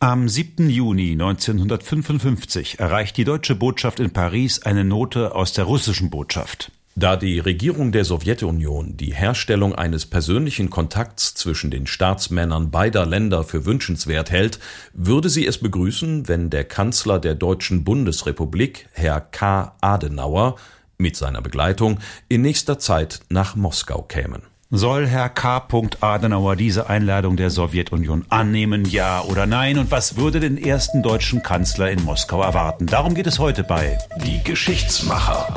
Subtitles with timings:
[0.00, 0.70] Am 7.
[0.70, 6.70] Juni 1955 erreicht die deutsche Botschaft in Paris eine Note aus der russischen Botschaft.
[6.94, 13.42] Da die Regierung der Sowjetunion die Herstellung eines persönlichen Kontakts zwischen den Staatsmännern beider Länder
[13.42, 14.60] für wünschenswert hält,
[14.92, 19.74] würde sie es begrüßen, wenn der Kanzler der Deutschen Bundesrepublik, Herr K.
[19.80, 20.54] Adenauer,
[20.96, 24.42] mit seiner Begleitung in nächster Zeit nach Moskau kämen.
[24.70, 25.66] Soll Herr K.
[26.00, 29.78] Adenauer diese Einladung der Sowjetunion annehmen, ja oder nein?
[29.78, 32.84] Und was würde den ersten deutschen Kanzler in Moskau erwarten?
[32.84, 35.54] Darum geht es heute bei Die Geschichtsmacher.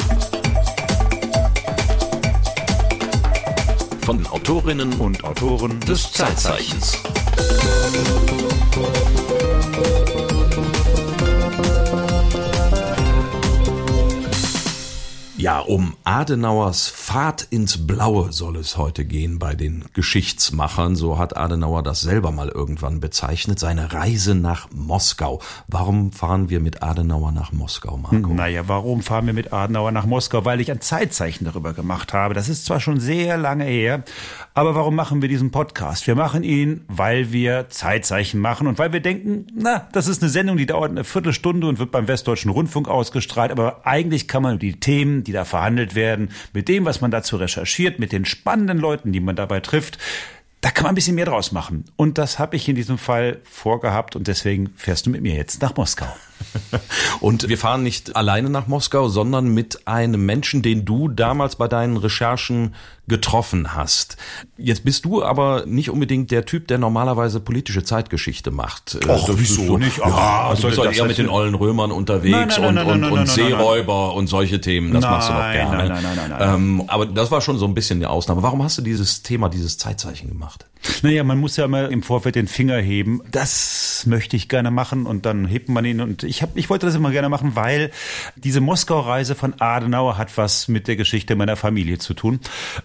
[4.01, 6.97] von Autorinnen und Autoren des Zeitzeichens.
[15.41, 20.95] Ja, um Adenauers Fahrt ins Blaue soll es heute gehen bei den Geschichtsmachern.
[20.95, 23.57] So hat Adenauer das selber mal irgendwann bezeichnet.
[23.57, 25.41] Seine Reise nach Moskau.
[25.67, 28.31] Warum fahren wir mit Adenauer nach Moskau, Marco?
[28.31, 30.45] Naja, warum fahren wir mit Adenauer nach Moskau?
[30.45, 32.35] Weil ich ein Zeitzeichen darüber gemacht habe.
[32.35, 34.03] Das ist zwar schon sehr lange her,
[34.53, 36.05] aber warum machen wir diesen Podcast?
[36.05, 40.29] Wir machen ihn, weil wir Zeitzeichen machen und weil wir denken, na, das ist eine
[40.29, 43.51] Sendung, die dauert eine Viertelstunde und wird beim Westdeutschen Rundfunk ausgestrahlt.
[43.51, 47.09] Aber eigentlich kann man die Themen, die die da verhandelt werden, mit dem, was man
[47.09, 49.97] dazu recherchiert, mit den spannenden Leuten, die man dabei trifft,
[50.59, 51.85] da kann man ein bisschen mehr draus machen.
[51.95, 55.61] Und das habe ich in diesem Fall vorgehabt und deswegen fährst du mit mir jetzt
[55.61, 56.13] nach Moskau.
[57.19, 61.67] Und wir fahren nicht alleine nach Moskau, sondern mit einem Menschen, den du damals bei
[61.67, 62.75] deinen Recherchen
[63.07, 64.15] getroffen hast.
[64.57, 68.97] Jetzt bist du aber nicht unbedingt der Typ, der normalerweise politische Zeitgeschichte macht.
[69.07, 69.97] Och, so, wieso so, nicht?
[69.97, 73.11] Ja, du bist halt eher mit den ollen Römern unterwegs nein, nein, nein, und, und,
[73.11, 74.93] und Seeräuber und solche Themen.
[74.93, 75.77] Das machst du doch gerne.
[75.77, 78.43] Nein, nein, nein, nein, ähm, aber das war schon so ein bisschen die Ausnahme.
[78.43, 80.65] Warum hast du dieses Thema, dieses Zeitzeichen gemacht?
[81.03, 83.21] Naja, man muss ja immer im Vorfeld den Finger heben.
[83.31, 86.85] Das möchte ich gerne machen und dann hebt man ihn und ich habe, ich wollte
[86.87, 87.91] das immer gerne machen, weil
[88.35, 92.39] diese Moskau-Reise von Adenauer hat was mit der Geschichte meiner Familie zu tun.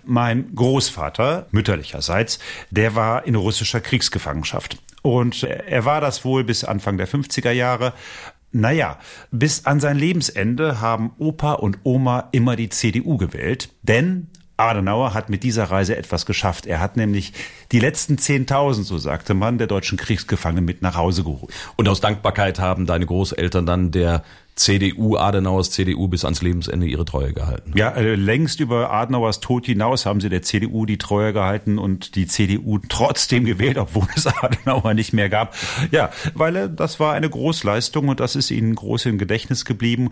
[0.04, 2.38] Mein Großvater, mütterlicherseits,
[2.70, 4.78] der war in russischer Kriegsgefangenschaft.
[5.02, 7.92] Und er war das wohl bis Anfang der 50er Jahre.
[8.52, 8.98] Naja,
[9.30, 15.28] bis an sein Lebensende haben Opa und Oma immer die CDU gewählt, denn Adenauer hat
[15.28, 16.66] mit dieser Reise etwas geschafft.
[16.66, 17.32] Er hat nämlich
[17.72, 21.52] die letzten 10.000, so sagte man, der deutschen Kriegsgefangenen mit nach Hause geholt.
[21.76, 24.22] Und aus Dankbarkeit haben deine Großeltern dann der
[24.54, 27.72] CDU, Adenauers CDU bis ans Lebensende ihre Treue gehalten.
[27.76, 32.14] Ja, äh, längst über Adenauers Tod hinaus haben sie der CDU die Treue gehalten und
[32.14, 35.54] die CDU trotzdem gewählt, obwohl es Adenauer nicht mehr gab.
[35.90, 40.10] Ja, weil äh, das war eine Großleistung und das ist ihnen groß im Gedächtnis geblieben.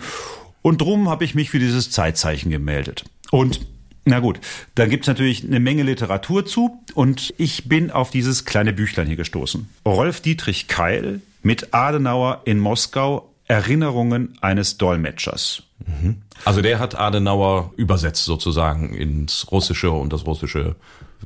[0.61, 3.05] Und drum habe ich mich für dieses Zeitzeichen gemeldet.
[3.31, 3.61] Und
[4.05, 4.41] na gut,
[4.75, 9.17] dann gibt's natürlich eine Menge Literatur zu und ich bin auf dieses kleine Büchlein hier
[9.17, 9.69] gestoßen.
[9.87, 15.63] Rolf Dietrich Keil mit Adenauer in Moskau Erinnerungen eines Dolmetschers.
[15.87, 16.23] Mhm.
[16.45, 20.77] Also der hat Adenauer übersetzt sozusagen ins Russische und das Russische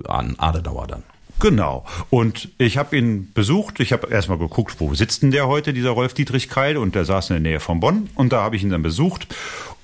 [0.07, 1.03] an Adenauer dann.
[1.41, 1.85] Genau.
[2.11, 3.79] Und ich habe ihn besucht.
[3.79, 6.77] Ich habe erstmal geguckt, wo sitzt denn der heute, dieser Rolf Dietrich Keil?
[6.77, 8.11] Und der saß in der Nähe von Bonn.
[8.17, 9.29] Und da habe ich ihn dann besucht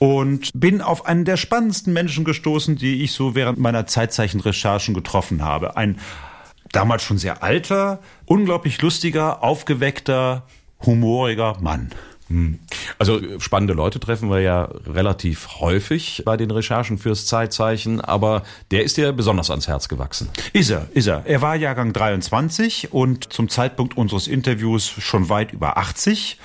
[0.04, 5.42] und bin auf einen der spannendsten Menschen gestoßen, die ich so während meiner Zeitzeichenrecherchen getroffen
[5.42, 5.78] habe.
[5.78, 5.98] Ein
[6.72, 10.42] damals schon sehr alter, unglaublich lustiger, aufgeweckter,
[10.84, 11.90] humoriger Mann.
[12.28, 12.58] Hm.
[12.98, 18.82] Also spannende Leute treffen wir ja relativ häufig bei den Recherchen fürs Zeitzeichen, aber der
[18.82, 20.30] ist dir besonders ans Herz gewachsen.
[20.52, 21.22] Ist er, ist er.
[21.26, 26.38] Er war Jahrgang 23 und zum Zeitpunkt unseres Interviews schon weit über 80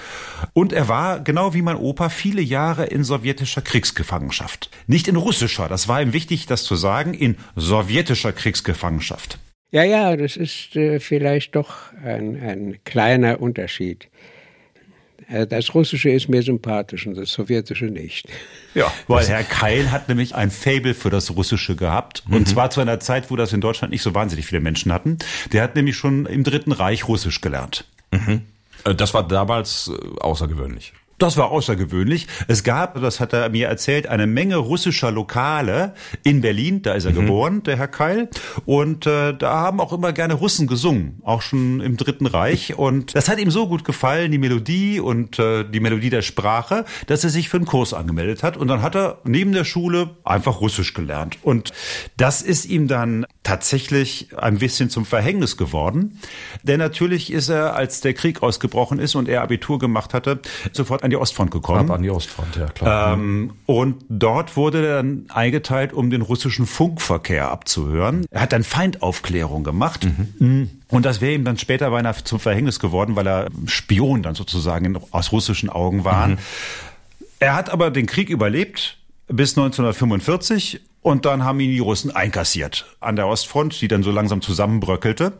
[0.53, 4.69] und er war, genau wie mein Opa, viele Jahre in sowjetischer Kriegsgefangenschaft.
[4.87, 9.39] Nicht in russischer, das war ihm wichtig, das zu sagen, in sowjetischer Kriegsgefangenschaft.
[9.71, 14.09] Ja, ja, das ist äh, vielleicht doch ein, ein kleiner Unterschied.
[15.49, 18.27] Das Russische ist mir sympathisch und das Sowjetische nicht.
[18.73, 22.23] Ja, weil Herr Keil hat nämlich ein Fable für das Russische gehabt.
[22.29, 22.45] Und mhm.
[22.45, 25.17] zwar zu einer Zeit, wo das in Deutschland nicht so wahnsinnig viele Menschen hatten.
[25.51, 27.85] Der hat nämlich schon im Dritten Reich Russisch gelernt.
[28.11, 28.43] Mhm.
[28.85, 30.93] Äh, das war damals äh, außergewöhnlich.
[31.19, 32.27] Das war außergewöhnlich.
[32.47, 35.93] Es gab, das hat er mir erzählt, eine Menge russischer Lokale
[36.23, 36.81] in Berlin.
[36.81, 37.15] Da ist er mhm.
[37.15, 38.29] geboren, der Herr Keil.
[38.65, 42.77] Und äh, da haben auch immer gerne Russen gesungen, auch schon im Dritten Reich.
[42.77, 46.85] Und das hat ihm so gut gefallen, die Melodie und äh, die Melodie der Sprache,
[47.07, 48.55] dass er sich für einen Kurs angemeldet hat.
[48.55, 51.37] Und dann hat er neben der Schule einfach Russisch gelernt.
[51.43, 51.73] Und
[52.15, 56.19] das ist ihm dann tatsächlich ein bisschen zum Verhängnis geworden.
[56.61, 60.39] Denn natürlich ist er, als der Krieg ausgebrochen ist und er Abitur gemacht hatte,
[60.71, 61.89] sofort an die Ostfront gekommen.
[61.89, 63.13] Ab an die Ostfront, ja klar.
[63.13, 68.27] Ähm, und dort wurde er dann eingeteilt, um den russischen Funkverkehr abzuhören.
[68.29, 70.07] Er hat dann Feindaufklärung gemacht.
[70.37, 70.69] Mhm.
[70.89, 74.99] Und das wäre ihm dann später beinahe zum Verhängnis geworden, weil er Spion dann sozusagen
[75.09, 76.27] aus russischen Augen war.
[76.27, 76.37] Mhm.
[77.39, 78.97] Er hat aber den Krieg überlebt
[79.27, 84.11] bis 1945 und dann haben ihn die Russen einkassiert an der Ostfront, die dann so
[84.11, 85.33] langsam zusammenbröckelte.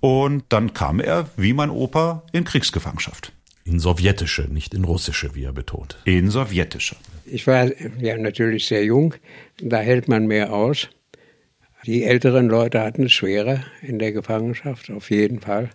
[0.00, 3.32] Und dann kam er, wie mein Opa, in Kriegsgefangenschaft.
[3.64, 5.98] In sowjetische, nicht in russische, wie er betont.
[6.04, 6.96] In sowjetische.
[7.24, 7.70] Ich war
[8.00, 9.14] ja natürlich sehr jung,
[9.58, 10.88] da hält man mehr aus.
[11.86, 15.70] Die älteren Leute hatten es schwerer in der Gefangenschaft, auf jeden Fall.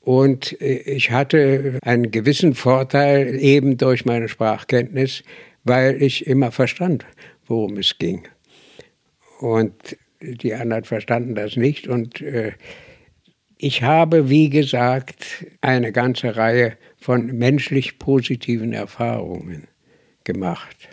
[0.00, 5.24] Und ich hatte einen gewissen Vorteil eben durch meine Sprachkenntnis,
[5.64, 7.04] weil ich immer verstand,
[7.46, 8.28] worum es ging.
[9.38, 11.88] Und die anderen verstanden das nicht.
[11.88, 12.52] Und äh,
[13.58, 19.68] ich habe, wie gesagt, eine ganze Reihe von menschlich positiven Erfahrungen
[20.24, 20.88] gemacht.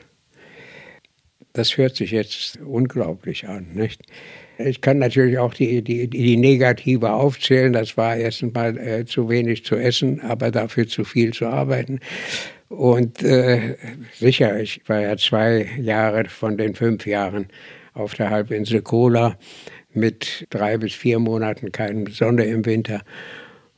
[1.53, 4.01] Das hört sich jetzt unglaublich an, nicht?
[4.57, 7.73] Ich kann natürlich auch die, die, die negative aufzählen.
[7.73, 11.99] Das war erst einmal äh, zu wenig zu essen, aber dafür zu viel zu arbeiten.
[12.69, 13.75] Und äh,
[14.13, 17.47] sicher, ich war ja zwei Jahre von den fünf Jahren
[17.93, 19.37] auf der Halbinsel Kola
[19.93, 23.01] mit drei bis vier Monaten keine Sonne im Winter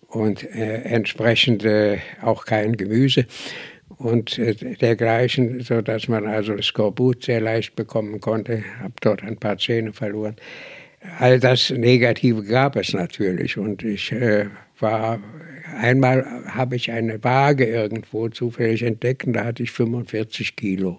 [0.08, 3.26] und äh, entsprechend äh, auch kein Gemüse
[3.98, 8.64] und äh, dergleichen, so dass man also Skorbut sehr leicht bekommen konnte.
[8.80, 10.36] Habe dort ein paar Zähne verloren.
[11.20, 14.48] All das Negative gab es natürlich und ich äh,
[14.80, 15.20] war
[15.80, 20.98] einmal habe ich eine Waage irgendwo zufällig entdeckt da hatte ich 45 Kilo.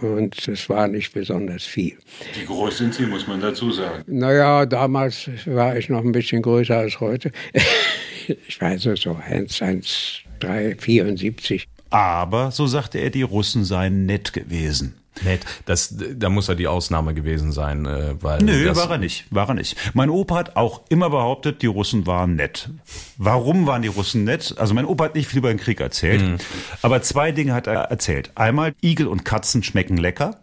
[0.00, 1.96] Und es war nicht besonders viel.
[2.34, 4.04] Wie groß sind Sie, muss man dazu sagen?
[4.06, 7.32] Naja, damals war ich noch ein bisschen größer als heute.
[8.46, 11.66] ich weiß es so, 1, 1, 3, 74.
[11.90, 14.94] Aber, so sagte er, die Russen seien nett gewesen.
[15.24, 15.44] Nett.
[15.64, 18.42] Das, da muss er die Ausnahme gewesen sein, äh, weil.
[18.42, 19.26] Nö, das war er nicht.
[19.30, 19.76] War er nicht.
[19.94, 22.70] Mein Opa hat auch immer behauptet, die Russen waren nett.
[23.16, 24.54] Warum waren die Russen nett?
[24.58, 26.36] Also mein Opa hat nicht viel über den Krieg erzählt, mhm.
[26.82, 28.32] aber zwei Dinge hat er erzählt.
[28.34, 30.40] Einmal, Igel und Katzen schmecken lecker.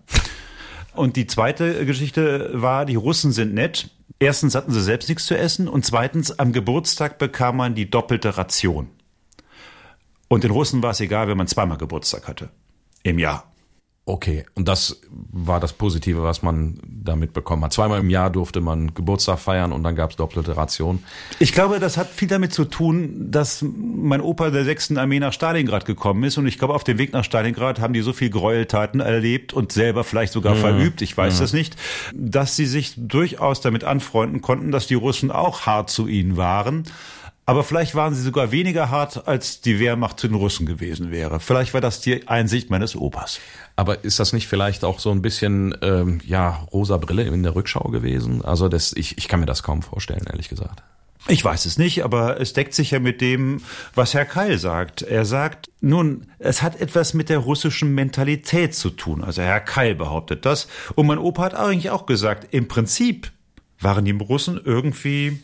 [0.94, 3.90] Und die zweite Geschichte war, die Russen sind nett.
[4.20, 8.38] Erstens hatten sie selbst nichts zu essen und zweitens, am Geburtstag bekam man die doppelte
[8.38, 8.88] Ration.
[10.28, 12.50] Und den Russen war es egal, wenn man zweimal Geburtstag hatte.
[13.04, 13.52] Im Jahr.
[14.08, 17.74] Okay, und das war das Positive, was man damit bekommen hat.
[17.74, 21.04] Zweimal im Jahr durfte man Geburtstag feiern und dann gab es doppelte Ration.
[21.40, 24.98] Ich glaube, das hat viel damit zu tun, dass mein Opa der 6.
[24.98, 28.02] Armee nach Stalingrad gekommen ist und ich glaube, auf dem Weg nach Stalingrad haben die
[28.02, 30.60] so viel Gräueltaten erlebt und selber vielleicht sogar mhm.
[30.60, 31.40] verübt, ich weiß mhm.
[31.40, 31.76] das nicht,
[32.14, 36.84] dass sie sich durchaus damit anfreunden konnten, dass die Russen auch hart zu ihnen waren
[37.46, 41.40] aber vielleicht waren sie sogar weniger hart, als die Wehrmacht zu den Russen gewesen wäre.
[41.40, 43.40] Vielleicht war das die Einsicht meines Opas.
[43.76, 47.56] Aber ist das nicht vielleicht auch so ein bisschen ähm, ja rosa Brille in der
[47.56, 48.44] Rückschau gewesen?
[48.44, 50.82] Also das, ich, ich kann mir das kaum vorstellen, ehrlich gesagt.
[51.28, 53.62] Ich weiß es nicht, aber es deckt sich ja mit dem,
[53.96, 55.02] was Herr Keil sagt.
[55.02, 59.24] Er sagt, nun, es hat etwas mit der russischen Mentalität zu tun.
[59.24, 60.68] Also Herr Keil behauptet das.
[60.94, 63.32] Und mein Opa hat eigentlich auch gesagt, im Prinzip
[63.80, 65.44] waren die Russen irgendwie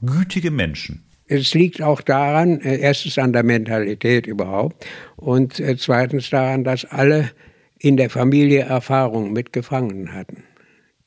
[0.00, 1.04] gütige Menschen.
[1.30, 4.86] Es liegt auch daran, äh, erstens an der Mentalität überhaupt
[5.16, 7.30] und äh, zweitens daran, dass alle
[7.78, 10.44] in der Familie Erfahrung mit Gefangenen hatten.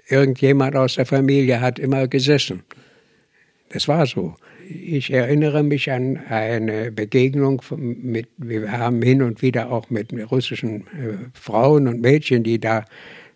[0.08, 2.64] Irgendjemand aus der Familie hat immer gesessen.
[3.70, 4.36] Das war so.
[4.70, 10.82] Ich erinnere mich an eine Begegnung mit, wir haben hin und wieder auch mit russischen
[10.82, 12.86] äh, Frauen und Mädchen, die da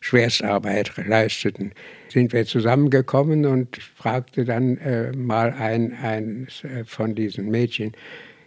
[0.02, 1.72] Schwerstarbeit leisteten,
[2.16, 7.92] sind wir zusammengekommen und fragte dann äh, mal ein, ein äh, von diesen Mädchen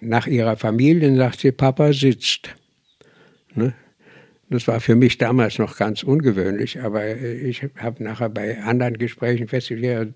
[0.00, 2.54] nach ihrer Familie und sagte, Papa sitzt.
[3.54, 3.74] Ne?
[4.48, 8.96] Das war für mich damals noch ganz ungewöhnlich, aber äh, ich habe nachher bei anderen
[8.96, 10.14] Gesprächen festgestellt,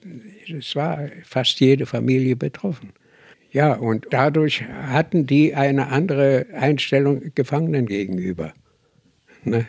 [0.49, 2.95] es war fast jede Familie betroffen.
[3.51, 8.55] Ja, und dadurch hatten die eine andere Einstellung Gefangenen gegenüber.
[9.45, 9.67] Ne?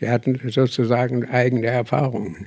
[0.00, 2.46] Sie hatten sozusagen eigene Erfahrungen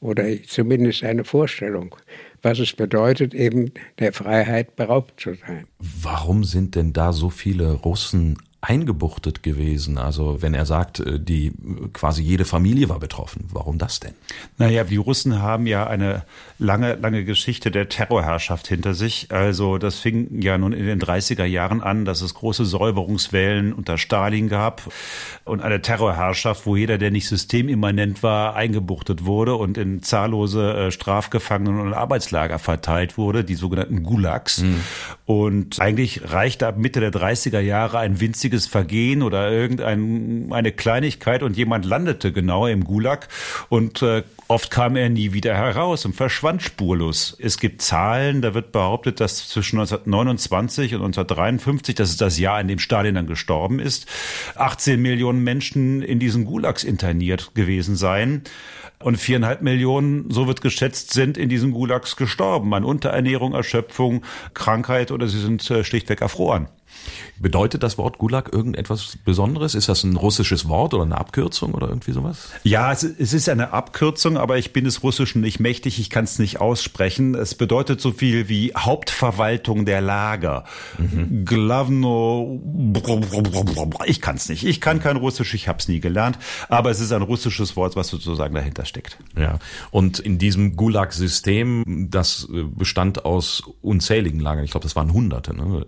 [0.00, 1.94] oder zumindest eine Vorstellung,
[2.42, 5.66] was es bedeutet, eben der Freiheit beraubt zu sein.
[5.78, 9.98] Warum sind denn da so viele Russen eingebuchtet gewesen?
[9.98, 11.52] Also wenn er sagt, äh, die
[11.92, 14.14] quasi jede Familie war betroffen, warum das denn?
[14.56, 16.24] Naja, die Russen haben ja eine
[16.58, 19.28] lange, lange Geschichte der Terrorherrschaft hinter sich.
[19.30, 23.96] Also das fing ja nun in den 30er Jahren an, dass es große Säuberungswellen unter
[23.96, 24.90] Stalin gab
[25.44, 30.90] und eine Terrorherrschaft, wo jeder, der nicht systemimmanent war, eingebuchtet wurde und in zahllose äh,
[30.90, 34.62] Strafgefangenen und Arbeitslager verteilt wurde, die sogenannten Gulags.
[34.62, 34.80] Mhm.
[35.26, 41.56] Und eigentlich reichte ab Mitte der 30er Jahre ein winziges Vergehen oder irgendeine Kleinigkeit und
[41.56, 43.28] jemand landete genau im Gulag
[43.68, 47.36] und äh, oft kam er nie wieder heraus und verschwand spurlos.
[47.38, 52.60] Es gibt Zahlen, da wird behauptet, dass zwischen 1929 und 1953, das ist das Jahr,
[52.60, 54.06] in dem Stalin dann gestorben ist,
[54.56, 58.42] 18 Millionen Menschen in diesen Gulags interniert gewesen seien.
[59.00, 64.24] Und viereinhalb Millionen, so wird geschätzt, sind in diesen Gulags gestorben an Unterernährung, Erschöpfung,
[64.54, 66.68] Krankheit oder sie sind äh, schlichtweg erfroren.
[67.40, 69.74] Bedeutet das Wort Gulag irgendetwas Besonderes?
[69.74, 72.48] Ist das ein russisches Wort oder eine Abkürzung oder irgendwie sowas?
[72.64, 76.24] Ja, es, es ist eine Abkürzung, aber ich bin des Russischen nicht mächtig, ich kann
[76.24, 77.34] es nicht aussprechen.
[77.34, 80.64] Es bedeutet so viel wie Hauptverwaltung der Lager.
[80.98, 81.44] Mhm.
[81.44, 82.60] Glavno,
[84.06, 84.64] ich kann es nicht.
[84.64, 87.94] Ich kann kein Russisch, ich habe es nie gelernt, aber es ist ein russisches Wort,
[87.94, 89.18] was sozusagen dahinter steckt.
[89.36, 89.58] Ja,
[89.90, 95.54] und in diesem Gulag-System, das bestand aus unzähligen Lagern, ich glaube, das waren Hunderte.
[95.54, 95.84] Ne?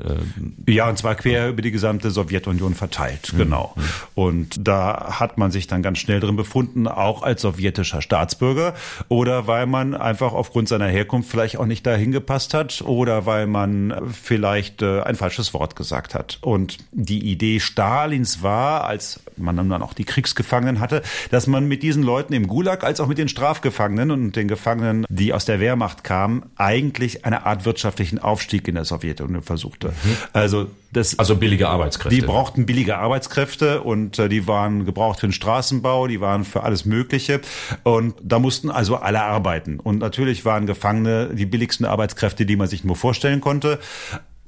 [0.66, 3.38] Äh, ja, und zwar quer über die gesamte Sowjetunion verteilt, mhm.
[3.38, 3.74] genau.
[3.76, 3.82] Mhm.
[4.14, 8.74] Und da hat man sich dann ganz schnell drin befunden, auch als sowjetischer Staatsbürger
[9.08, 13.46] oder weil man einfach aufgrund seiner Herkunft vielleicht auch nicht dahin gepasst hat oder weil
[13.46, 16.38] man vielleicht äh, ein falsches Wort gesagt hat.
[16.42, 21.82] Und die Idee Stalins war, als man dann auch die Kriegsgefangenen hatte, dass man mit
[21.82, 25.60] diesen Leuten im Gulag als auch mit den Strafgefangenen und den Gefangenen, die aus der
[25.60, 29.88] Wehrmacht kamen, eigentlich eine Art wirtschaftlichen Aufstieg in der Sowjetunion versuchte.
[29.88, 30.16] Mhm.
[30.32, 32.18] Also das, also billige Arbeitskräfte.
[32.18, 36.64] Die brauchten billige Arbeitskräfte und äh, die waren gebraucht für den Straßenbau, die waren für
[36.64, 37.40] alles Mögliche.
[37.84, 39.78] Und da mussten also alle arbeiten.
[39.78, 43.78] Und natürlich waren Gefangene die billigsten Arbeitskräfte, die man sich nur vorstellen konnte.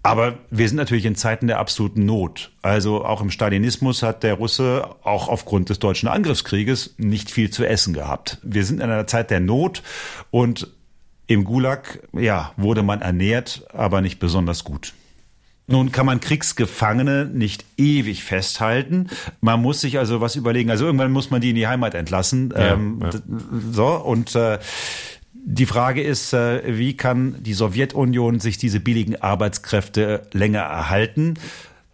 [0.02, 2.50] Aber wir sind natürlich in Zeiten der absoluten Not.
[2.60, 7.64] Also auch im Stalinismus hat der Russe auch aufgrund des deutschen Angriffskrieges nicht viel zu
[7.64, 8.38] essen gehabt.
[8.42, 9.84] Wir sind in einer Zeit der Not
[10.32, 10.68] und
[11.28, 14.92] im Gulag, ja, wurde man ernährt, aber nicht besonders gut.
[15.68, 19.08] Nun kann man Kriegsgefangene nicht ewig festhalten.
[19.40, 20.70] Man muss sich also was überlegen.
[20.70, 22.52] Also irgendwann muss man die in die Heimat entlassen.
[22.54, 23.10] Ja, ähm, ja.
[23.70, 24.58] So und äh,
[25.34, 31.34] die Frage ist, äh, wie kann die Sowjetunion sich diese billigen Arbeitskräfte länger erhalten?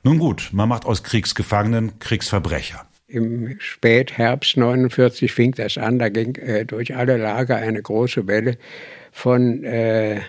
[0.03, 2.85] Nun gut, man macht aus Kriegsgefangenen Kriegsverbrecher.
[3.09, 8.59] Im Spätherbst 49 fing das an, da ging äh, durch alle Lager eine große Welle
[9.13, 10.21] von äh,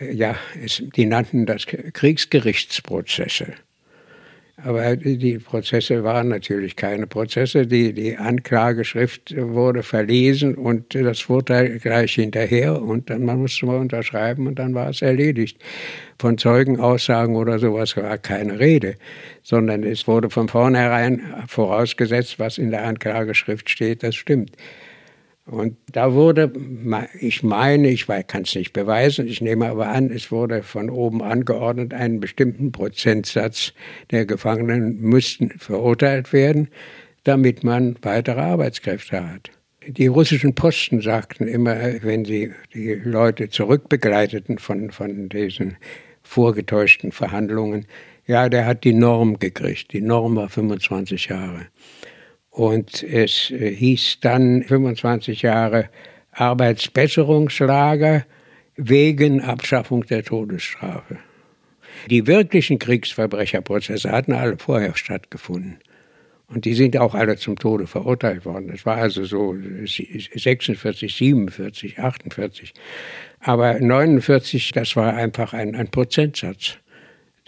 [0.00, 3.54] ja, es, die nannten das Kriegsgerichtsprozesse.
[4.58, 7.66] Aber die Prozesse waren natürlich keine Prozesse.
[7.66, 13.76] Die, die Anklageschrift wurde verlesen und das Urteil gleich hinterher und dann man musste mal
[13.76, 15.62] unterschreiben und dann war es erledigt.
[16.18, 18.94] Von Zeugenaussagen oder sowas war keine Rede,
[19.42, 24.52] sondern es wurde von vornherein vorausgesetzt, was in der Anklageschrift steht, das stimmt.
[25.46, 26.52] Und da wurde,
[27.20, 31.22] ich meine, ich kann es nicht beweisen, ich nehme aber an, es wurde von oben
[31.22, 33.72] angeordnet, einen bestimmten Prozentsatz
[34.10, 36.68] der Gefangenen müssten verurteilt werden,
[37.22, 39.50] damit man weitere Arbeitskräfte hat.
[39.86, 45.76] Die russischen Posten sagten immer, wenn sie die Leute zurückbegleiteten von, von diesen
[46.24, 47.86] vorgetäuschten Verhandlungen,
[48.26, 49.92] ja, der hat die Norm gekriegt.
[49.92, 51.66] Die Norm war 25 Jahre.
[52.56, 55.90] Und es äh, hieß dann 25 Jahre
[56.32, 58.24] Arbeitsbesserungslager
[58.76, 61.18] wegen Abschaffung der Todesstrafe.
[62.08, 65.80] Die wirklichen Kriegsverbrecherprozesse hatten alle vorher stattgefunden.
[66.48, 68.68] Und die sind auch alle zum Tode verurteilt worden.
[68.68, 72.72] Das war also so 46, 47, 48.
[73.40, 76.78] Aber 49, das war einfach ein, ein Prozentsatz,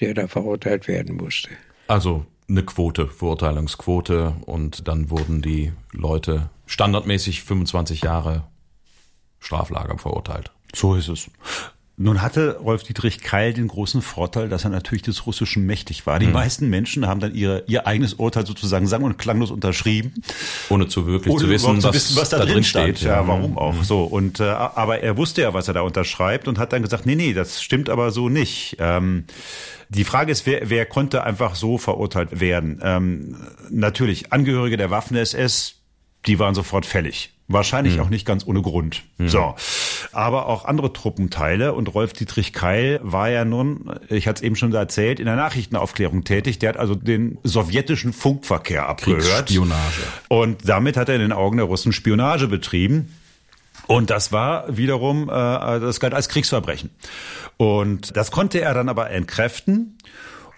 [0.00, 1.48] der da verurteilt werden musste.
[1.86, 8.44] Also eine Quote, Verurteilungsquote und dann wurden die Leute standardmäßig 25 Jahre
[9.40, 10.50] Straflager verurteilt.
[10.74, 11.30] So ist es.
[12.00, 16.20] Nun hatte Rolf Dietrich Keil den großen Vorteil, dass er natürlich des Russischen mächtig war.
[16.20, 16.32] Die mhm.
[16.32, 20.14] meisten Menschen haben dann ihre, ihr eigenes Urteil sozusagen sang- und klanglos unterschrieben.
[20.68, 23.00] Ohne zu wirklich Ohne zu, wissen, zu wissen, was, da, drin steht.
[23.00, 23.74] Ja, warum auch.
[23.74, 23.82] Mhm.
[23.82, 24.04] So.
[24.04, 27.16] Und, äh, aber er wusste ja, was er da unterschreibt und hat dann gesagt, nee,
[27.16, 28.76] nee, das stimmt aber so nicht.
[28.78, 29.24] Ähm,
[29.88, 32.78] die Frage ist, wer, wer konnte einfach so verurteilt werden?
[32.80, 33.36] Ähm,
[33.70, 35.80] natürlich, Angehörige der Waffen-SS,
[36.26, 37.32] die waren sofort fällig.
[37.50, 38.02] Wahrscheinlich mhm.
[38.02, 39.04] auch nicht ganz ohne Grund.
[39.16, 39.28] Mhm.
[39.28, 39.54] So.
[40.12, 41.72] aber auch andere Truppenteile.
[41.72, 45.36] Und Rolf Dietrich Keil war ja nun, ich hatte es eben schon erzählt, in der
[45.36, 46.58] Nachrichtenaufklärung tätig.
[46.58, 49.48] Der hat also den sowjetischen Funkverkehr abgehört.
[49.48, 50.02] Spionage.
[50.28, 53.14] Und damit hat er in den Augen der Russen Spionage betrieben.
[53.86, 56.90] Und das war wiederum, äh, das galt als Kriegsverbrechen.
[57.56, 59.96] Und das konnte er dann aber entkräften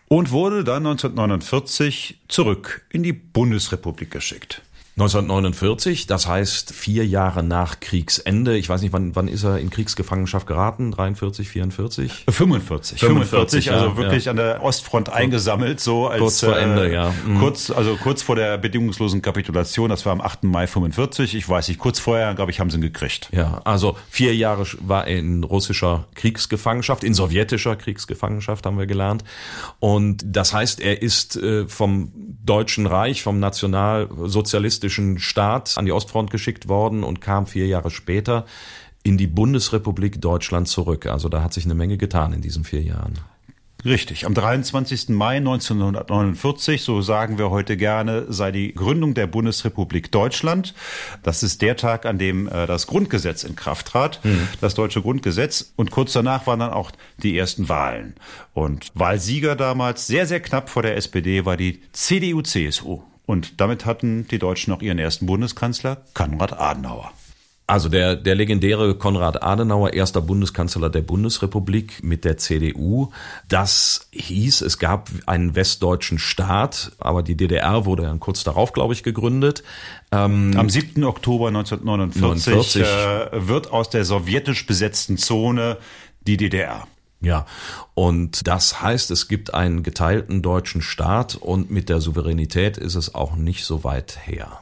[0.09, 4.63] und wurde dann 1949 zurück in die Bundesrepublik geschickt.
[5.01, 8.59] 1949, das heißt vier Jahre nach Kriegsende.
[8.59, 10.91] Ich weiß nicht, wann, wann ist er in Kriegsgefangenschaft geraten?
[10.91, 12.27] 43, 44?
[12.29, 13.01] 45.
[13.01, 14.33] 45, also wirklich ja.
[14.33, 17.15] an der Ostfront eingesammelt, so als kurz vor Ende, äh, ja.
[17.27, 17.39] Mhm.
[17.39, 19.89] Kurz, also kurz vor der bedingungslosen Kapitulation.
[19.89, 20.45] Das war am 8.
[20.45, 21.35] Mai 45.
[21.35, 23.31] Ich weiß nicht, kurz vorher, glaube ich, haben sie ihn gekriegt.
[23.33, 29.25] Ja, also vier Jahre war er in russischer Kriegsgefangenschaft, in sowjetischer Kriegsgefangenschaft haben wir gelernt.
[29.79, 32.13] Und das heißt, er ist äh, vom
[32.45, 37.91] Deutschen Reich, vom nationalsozialistischen kommunistischen Staat an die Ostfront geschickt worden und kam vier Jahre
[37.91, 38.45] später
[39.03, 41.07] in die Bundesrepublik Deutschland zurück.
[41.07, 43.19] Also da hat sich eine Menge getan in diesen vier Jahren.
[43.83, 44.27] Richtig.
[44.27, 45.09] Am 23.
[45.09, 50.75] Mai 1949, so sagen wir heute gerne, sei die Gründung der Bundesrepublik Deutschland.
[51.23, 54.49] Das ist der Tag, an dem äh, das Grundgesetz in Kraft trat, mhm.
[54.61, 55.73] das deutsche Grundgesetz.
[55.77, 56.91] Und kurz danach waren dann auch
[57.23, 58.17] die ersten Wahlen.
[58.53, 63.01] Und Wahlsieger damals, sehr, sehr knapp vor der SPD, war die CDU-CSU.
[63.31, 67.13] Und damit hatten die Deutschen auch ihren ersten Bundeskanzler, Konrad Adenauer.
[67.69, 73.13] Also der, der legendäre Konrad Adenauer, erster Bundeskanzler der Bundesrepublik mit der CDU.
[73.47, 78.95] Das hieß, es gab einen westdeutschen Staat, aber die DDR wurde dann kurz darauf, glaube
[78.95, 79.63] ich, gegründet.
[80.11, 81.05] Ähm, Am 7.
[81.05, 85.77] Oktober 1949 äh, wird aus der sowjetisch besetzten Zone
[86.27, 86.89] die DDR.
[87.23, 87.45] Ja,
[87.95, 93.15] und das heißt, es gibt einen geteilten deutschen Staat und mit der Souveränität ist es
[93.15, 94.61] auch nicht so weit her.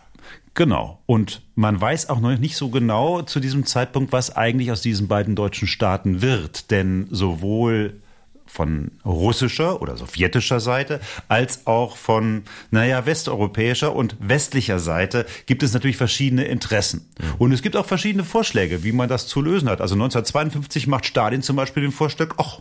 [0.54, 0.98] Genau.
[1.06, 5.06] Und man weiß auch noch nicht so genau zu diesem Zeitpunkt, was eigentlich aus diesen
[5.06, 6.72] beiden deutschen Staaten wird.
[6.72, 8.00] Denn sowohl
[8.48, 15.74] von russischer oder sowjetischer Seite als auch von, naja, westeuropäischer und westlicher Seite gibt es
[15.74, 17.08] natürlich verschiedene Interessen.
[17.18, 17.34] Mhm.
[17.38, 19.80] Und es gibt auch verschiedene Vorschläge, wie man das zu lösen hat.
[19.80, 22.60] Also 1952 macht Stalin zum Beispiel den Vorschlag, ach,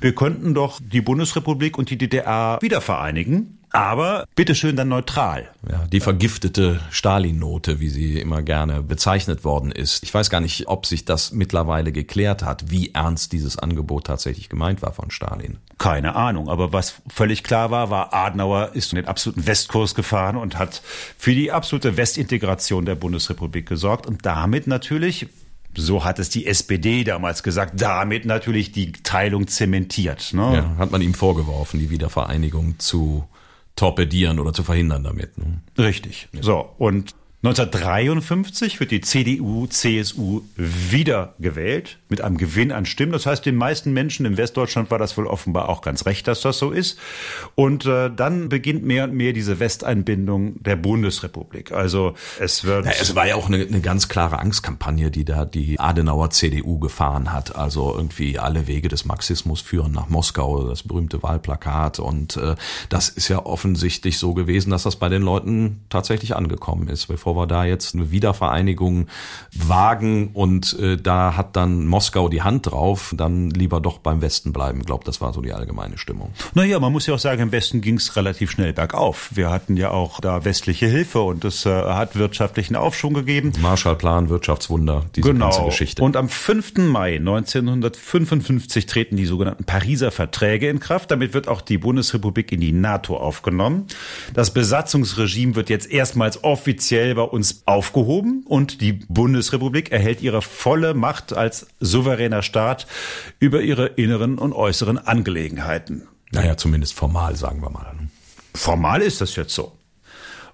[0.00, 5.50] wir könnten doch die Bundesrepublik und die DDR wieder vereinigen aber bitteschön dann neutral.
[5.68, 10.04] Ja, die vergiftete Stalin-Note, wie sie immer gerne bezeichnet worden ist.
[10.04, 14.48] Ich weiß gar nicht, ob sich das mittlerweile geklärt hat, wie ernst dieses Angebot tatsächlich
[14.48, 15.58] gemeint war von Stalin.
[15.78, 20.36] Keine Ahnung, aber was völlig klar war, war, Adenauer ist in den absoluten Westkurs gefahren
[20.36, 20.80] und hat
[21.18, 25.26] für die absolute Westintegration der Bundesrepublik gesorgt und damit natürlich
[25.76, 30.32] so hat es die SPD damals gesagt, damit natürlich die Teilung zementiert.
[30.32, 30.54] Ne?
[30.54, 33.24] Ja, hat man ihm vorgeworfen, die Wiedervereinigung zu
[33.76, 35.36] torpedieren oder zu verhindern damit.
[35.38, 35.60] Ne?
[35.78, 36.28] Richtig.
[36.32, 36.42] Ja.
[36.42, 43.12] So, und 1953 wird die CDU, CSU wieder gewählt mit einem Gewinn an Stimmen.
[43.12, 46.40] Das heißt, den meisten Menschen in Westdeutschland war das wohl offenbar auch ganz recht, dass
[46.40, 46.98] das so ist.
[47.54, 51.70] Und äh, dann beginnt mehr und mehr diese Westeinbindung der Bundesrepublik.
[51.72, 52.86] Also es wird.
[52.86, 56.78] Ja, es war ja auch eine, eine ganz klare Angstkampagne, die da die Adenauer CDU
[56.78, 57.56] gefahren hat.
[57.56, 61.98] Also irgendwie alle Wege des Marxismus führen nach Moskau, das berühmte Wahlplakat.
[61.98, 62.54] Und äh,
[62.88, 67.08] das ist ja offensichtlich so gewesen, dass das bei den Leuten tatsächlich angekommen ist.
[67.08, 69.08] Bevor bevor wir da jetzt eine Wiedervereinigung
[69.52, 74.52] wagen und äh, da hat dann Moskau die Hand drauf, dann lieber doch beim Westen
[74.52, 74.80] bleiben.
[74.80, 76.32] Ich glaube, das war so die allgemeine Stimmung.
[76.54, 79.30] Naja, man muss ja auch sagen, im Westen ging es relativ schnell bergauf.
[79.34, 83.52] Wir hatten ja auch da westliche Hilfe und es äh, hat wirtschaftlichen Aufschwung gegeben.
[83.60, 85.46] Marshallplan, Wirtschaftswunder, diese genau.
[85.46, 86.02] ganze Geschichte.
[86.02, 86.76] Und am 5.
[86.78, 91.10] Mai 1955 treten die sogenannten Pariser Verträge in Kraft.
[91.10, 93.86] Damit wird auch die Bundesrepublik in die NATO aufgenommen.
[94.34, 100.94] Das Besatzungsregime wird jetzt erstmals offiziell bei uns aufgehoben und die Bundesrepublik erhält ihre volle
[100.94, 102.86] Macht als souveräner Staat
[103.38, 106.08] über ihre inneren und äußeren Angelegenheiten.
[106.30, 107.94] Naja, zumindest formal, sagen wir mal.
[107.94, 108.08] Ne?
[108.54, 109.72] Formal ist das jetzt so.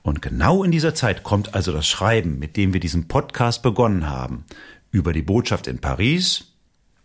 [0.03, 4.09] Und genau in dieser Zeit kommt also das Schreiben, mit dem wir diesen Podcast begonnen
[4.09, 4.45] haben,
[4.91, 6.53] über die Botschaft in Paris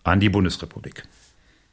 [0.03, 1.03] an die Bundesrepublik.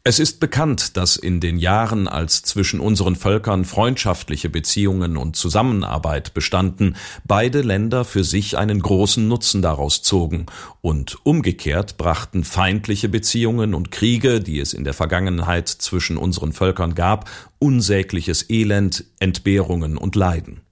[0.05, 6.35] Es ist bekannt, dass in den Jahren, als zwischen unseren Völkern freundschaftliche Beziehungen und Zusammenarbeit
[6.35, 10.47] bestanden, beide Länder für sich einen großen Nutzen daraus zogen,
[10.81, 16.97] und umgekehrt brachten feindliche Beziehungen und Kriege, die es in der Vergangenheit zwischen unseren Völkern
[16.97, 20.63] gab, unsägliches Elend, Entbehrungen und Leiden.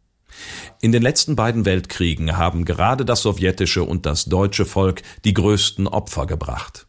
[0.80, 5.86] In den letzten beiden Weltkriegen haben gerade das sowjetische und das deutsche Volk die größten
[5.86, 6.88] Opfer gebracht.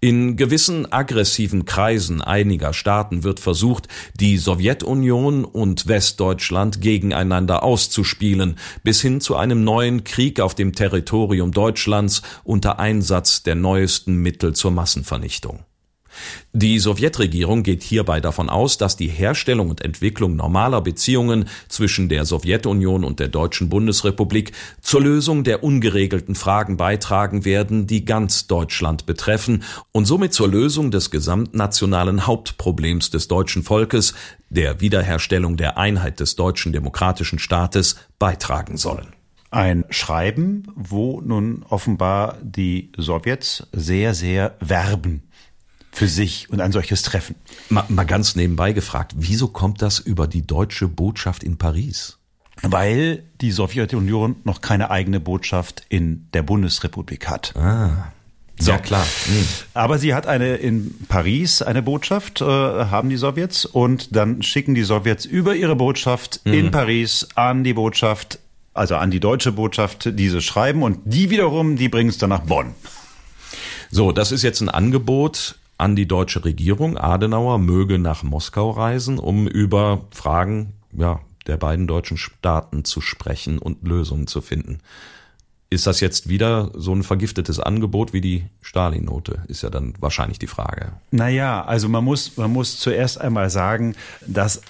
[0.00, 9.00] In gewissen aggressiven Kreisen einiger Staaten wird versucht, die Sowjetunion und Westdeutschland gegeneinander auszuspielen, bis
[9.00, 14.70] hin zu einem neuen Krieg auf dem Territorium Deutschlands unter Einsatz der neuesten Mittel zur
[14.70, 15.64] Massenvernichtung.
[16.52, 22.24] Die Sowjetregierung geht hierbei davon aus, dass die Herstellung und Entwicklung normaler Beziehungen zwischen der
[22.24, 29.06] Sowjetunion und der Deutschen Bundesrepublik zur Lösung der ungeregelten Fragen beitragen werden, die ganz Deutschland
[29.06, 34.14] betreffen und somit zur Lösung des gesamtnationalen Hauptproblems des deutschen Volkes,
[34.50, 39.14] der Wiederherstellung der Einheit des deutschen demokratischen Staates, beitragen sollen.
[39.50, 45.22] Ein Schreiben, wo nun offenbar die Sowjets sehr, sehr werben
[45.94, 47.36] für sich und ein solches Treffen.
[47.70, 52.18] Mal, mal ganz nebenbei gefragt, wieso kommt das über die deutsche Botschaft in Paris?
[52.62, 57.54] Weil die Sowjetunion noch keine eigene Botschaft in der Bundesrepublik hat.
[57.56, 58.12] Ah.
[58.58, 58.70] So.
[58.70, 59.04] Ja, klar.
[59.26, 59.46] Mhm.
[59.74, 64.76] Aber sie hat eine in Paris eine Botschaft, äh, haben die Sowjets, und dann schicken
[64.76, 66.52] die Sowjets über ihre Botschaft mhm.
[66.52, 68.38] in Paris an die Botschaft,
[68.72, 72.42] also an die deutsche Botschaft, diese schreiben und die wiederum, die bringen es dann nach
[72.42, 72.74] Bonn.
[73.90, 76.96] So, das ist jetzt ein Angebot an die deutsche Regierung.
[76.96, 83.58] Adenauer möge nach Moskau reisen, um über Fragen ja, der beiden deutschen Staaten zu sprechen
[83.58, 84.78] und Lösungen zu finden.
[85.74, 89.42] Ist das jetzt wieder so ein vergiftetes Angebot wie die Stalin-Note?
[89.48, 90.92] Ist ja dann wahrscheinlich die Frage.
[91.10, 94.60] Naja, also man muss, man muss zuerst einmal sagen, dass äh,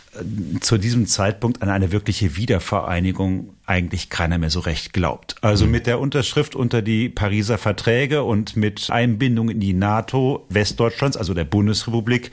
[0.60, 5.36] zu diesem Zeitpunkt an eine wirkliche Wiedervereinigung eigentlich keiner mehr so recht glaubt.
[5.42, 5.72] Also mhm.
[5.72, 11.34] mit der Unterschrift unter die Pariser Verträge und mit Einbindung in die NATO Westdeutschlands, also
[11.34, 12.30] der Bundesrepublik,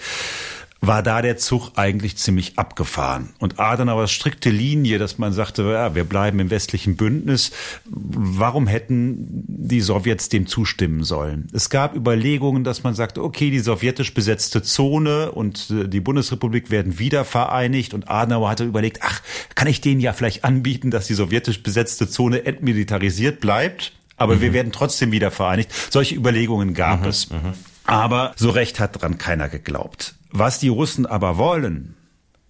[0.81, 3.29] war da der Zug eigentlich ziemlich abgefahren.
[3.37, 7.51] Und Adenauers strikte Linie, dass man sagte, ja, wir bleiben im westlichen Bündnis,
[7.85, 11.47] warum hätten die Sowjets dem zustimmen sollen?
[11.53, 16.71] Es gab Überlegungen, dass man sagte, okay, die sowjetisch besetzte Zone und äh, die Bundesrepublik
[16.71, 17.93] werden wieder vereinigt.
[17.93, 19.21] Und Adenauer hatte überlegt, ach,
[19.53, 23.91] kann ich denen ja vielleicht anbieten, dass die sowjetisch besetzte Zone entmilitarisiert bleibt?
[24.17, 24.41] Aber mhm.
[24.41, 25.71] wir werden trotzdem wieder vereinigt.
[25.91, 27.29] Solche Überlegungen gab mhm, es.
[27.29, 27.53] Mhm.
[27.85, 30.15] Aber so recht hat dran keiner geglaubt.
[30.31, 31.95] Was die Russen aber wollen,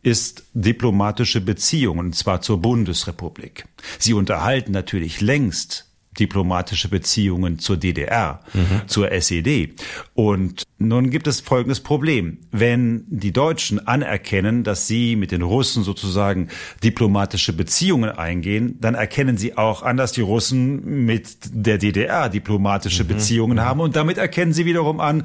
[0.04, 3.66] ist diplomatische Beziehungen, und zwar zur Bundesrepublik.
[4.00, 5.88] Sie unterhalten natürlich längst
[6.20, 8.88] diplomatische Beziehungen zur DDR, mhm.
[8.88, 9.76] zur SED.
[10.14, 12.40] Und nun gibt es folgendes Problem.
[12.52, 16.50] Wenn die Deutschen anerkennen, dass sie mit den Russen sozusagen
[16.84, 23.06] diplomatische Beziehungen eingehen, dann erkennen sie auch an, dass die Russen mit der DDR diplomatische
[23.06, 23.08] mhm.
[23.08, 23.62] Beziehungen mhm.
[23.62, 23.80] haben.
[23.80, 25.24] Und damit erkennen sie wiederum an,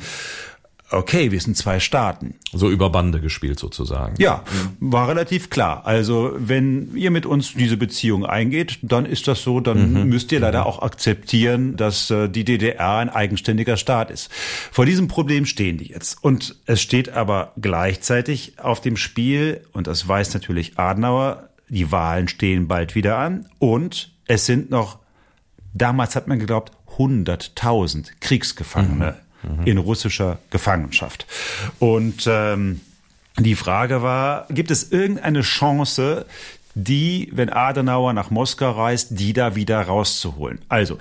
[0.90, 2.34] okay, wir sind zwei Staaten.
[2.52, 4.14] So über Bande gespielt sozusagen.
[4.18, 4.44] Ja,
[4.78, 5.86] war relativ klar.
[5.86, 10.08] Also wenn ihr mit uns diese Beziehung eingeht, dann ist das so, dann mhm.
[10.08, 10.66] müsst ihr leider mhm.
[10.66, 14.30] auch akzeptieren, dass äh, die DDR ein eigenständiger Staat ist.
[14.32, 16.22] Vor diesem Problem stehen die jetzt.
[16.22, 22.28] Und es steht aber gleichzeitig auf dem Spiel, und das weiß natürlich Adenauer, die Wahlen
[22.28, 25.00] stehen bald wieder an und es sind noch,
[25.74, 29.25] damals hat man geglaubt, 100.000 Kriegsgefangene mhm
[29.64, 31.26] in russischer Gefangenschaft.
[31.78, 32.80] Und ähm,
[33.38, 36.26] die Frage war, gibt es irgendeine Chance,
[36.74, 40.60] die, wenn Adenauer nach Moskau reist, die da wieder rauszuholen?
[40.68, 40.98] Also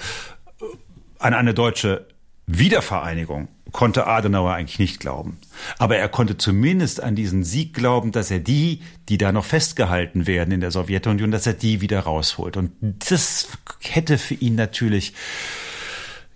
[1.19, 2.06] an eine deutsche
[2.48, 5.38] Wiedervereinigung konnte Adenauer eigentlich nicht glauben.
[5.80, 10.28] Aber er konnte zumindest an diesen Sieg glauben, dass er die, die da noch festgehalten
[10.28, 12.56] werden in der Sowjetunion, dass er die wieder rausholt.
[12.56, 13.50] Und das
[13.82, 15.13] hätte für ihn natürlich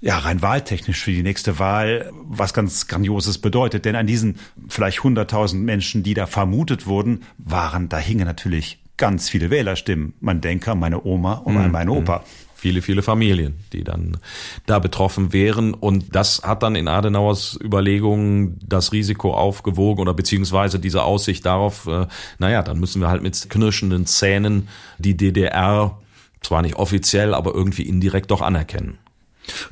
[0.01, 3.85] ja, rein wahltechnisch für die nächste Wahl was ganz Grandioses bedeutet.
[3.85, 4.37] Denn an diesen
[4.69, 10.13] vielleicht 100.000 Menschen, die da vermutet wurden, waren, da hingen natürlich ganz viele Wählerstimmen.
[10.19, 11.71] Man denke an meine Oma und an mhm.
[11.71, 12.23] meine Opa.
[12.55, 14.17] Viele, viele Familien, die dann
[14.65, 15.73] da betroffen wären.
[15.73, 21.87] Und das hat dann in Adenauers Überlegungen das Risiko aufgewogen oder beziehungsweise diese Aussicht darauf,
[21.87, 22.07] äh,
[22.37, 25.97] naja, dann müssen wir halt mit knirschenden Zähnen die DDR
[26.41, 28.97] zwar nicht offiziell, aber irgendwie indirekt doch anerkennen.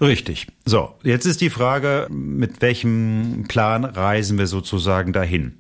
[0.01, 0.47] Richtig.
[0.65, 5.59] So, jetzt ist die Frage, mit welchem Plan reisen wir sozusagen dahin?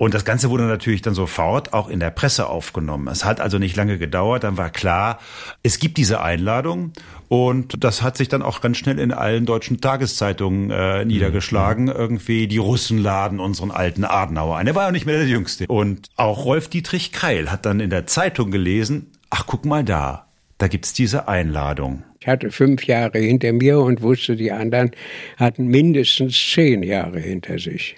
[0.00, 3.06] Und das Ganze wurde natürlich dann sofort auch in der Presse aufgenommen.
[3.08, 5.18] Es hat also nicht lange gedauert, dann war klar,
[5.62, 6.94] es gibt diese Einladung
[7.28, 11.84] und das hat sich dann auch ganz schnell in allen deutschen Tageszeitungen äh, niedergeschlagen.
[11.84, 11.90] Mhm.
[11.90, 14.66] Irgendwie, die Russen laden unseren alten Adenauer ein.
[14.66, 15.66] Er war ja nicht mehr der Jüngste.
[15.66, 20.28] Und auch Rolf Dietrich Keil hat dann in der Zeitung gelesen, ach guck mal da,
[20.56, 22.04] da gibt's diese Einladung.
[22.30, 24.92] Hatte fünf Jahre hinter mir und wusste, die anderen
[25.36, 27.96] hatten mindestens zehn Jahre hinter sich.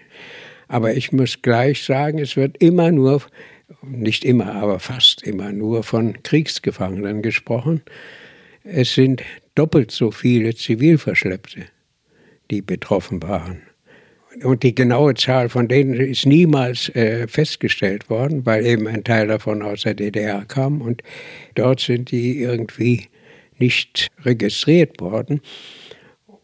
[0.68, 3.20] Aber ich muss gleich sagen, es wird immer nur,
[3.82, 7.82] nicht immer, aber fast immer nur von Kriegsgefangenen gesprochen.
[8.64, 9.22] Es sind
[9.54, 11.66] doppelt so viele Zivilverschleppte,
[12.50, 13.60] die betroffen waren.
[14.42, 19.26] Und die genaue Zahl von denen ist niemals äh, festgestellt worden, weil eben ein Teil
[19.26, 21.02] davon aus der DDR kam und
[21.54, 23.08] dort sind die irgendwie
[23.62, 25.40] nicht registriert worden.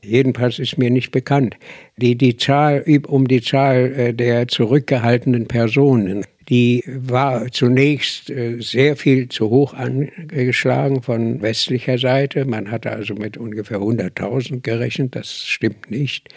[0.02, 1.56] Jedenfalls ist mir nicht bekannt.
[1.96, 8.96] Die, die Zahl, um die Zahl äh, der zurückgehaltenen Personen, die war zunächst äh, sehr
[8.96, 12.44] viel zu hoch angeschlagen von westlicher Seite.
[12.44, 15.16] Man hatte also mit ungefähr 100.000 gerechnet.
[15.16, 16.28] Das stimmt nicht.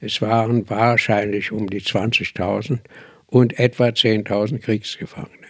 [0.00, 2.80] Es waren wahrscheinlich um die 20.000
[3.26, 5.46] und etwa 10.000 Kriegsgefangene.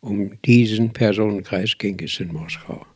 [0.00, 2.86] Um diesen Personenkreis ging es in Moskau.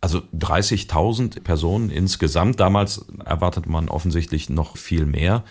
[0.00, 2.58] Also 30.000 Personen insgesamt.
[2.60, 5.44] Damals erwartet man offensichtlich noch viel mehr.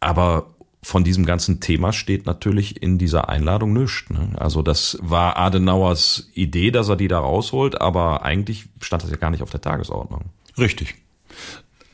[0.00, 0.46] Aber
[0.84, 4.08] von diesem ganzen Thema steht natürlich in dieser Einladung nichts.
[4.10, 4.30] Ne?
[4.36, 9.16] Also das war Adenauers Idee, dass er die da rausholt, aber eigentlich stand das ja
[9.16, 10.26] gar nicht auf der Tagesordnung.
[10.58, 10.94] Richtig.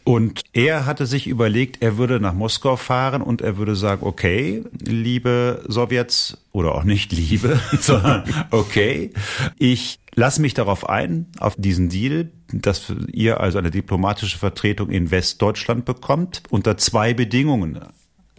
[0.03, 4.65] Und er hatte sich überlegt, er würde nach Moskau fahren und er würde sagen, okay,
[4.81, 9.13] liebe Sowjets, oder auch nicht liebe, sondern okay,
[9.57, 15.11] ich lasse mich darauf ein, auf diesen Deal, dass ihr also eine diplomatische Vertretung in
[15.11, 17.81] Westdeutschland bekommt, unter zwei Bedingungen.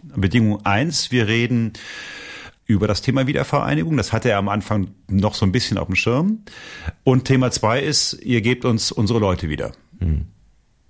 [0.02, 1.72] Bedingung eins, wir reden
[2.66, 3.96] über das Thema Wiedervereinigung.
[3.96, 6.40] Das hatte er am Anfang noch so ein bisschen auf dem Schirm.
[7.04, 9.72] Und Thema zwei ist, ihr gebt uns unsere Leute wieder.
[10.00, 10.26] Mhm.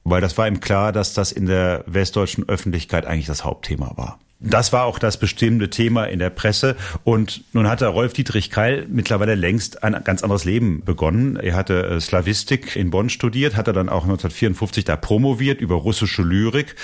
[0.05, 4.19] Weil das war ihm klar, dass das in der westdeutschen Öffentlichkeit eigentlich das Hauptthema war.
[4.45, 6.77] Das war auch das bestimmende Thema in der Presse.
[7.05, 11.37] Und nun hatte Rolf Dietrich Keil mittlerweile längst ein ganz anderes Leben begonnen.
[11.37, 16.23] Er hatte äh, Slavistik in Bonn studiert, hatte dann auch 1954 da promoviert über russische
[16.23, 16.75] Lyrik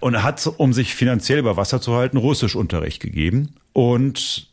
[0.00, 3.54] und hat, um sich finanziell über Wasser zu halten, Russischunterricht gegeben.
[3.72, 4.47] Und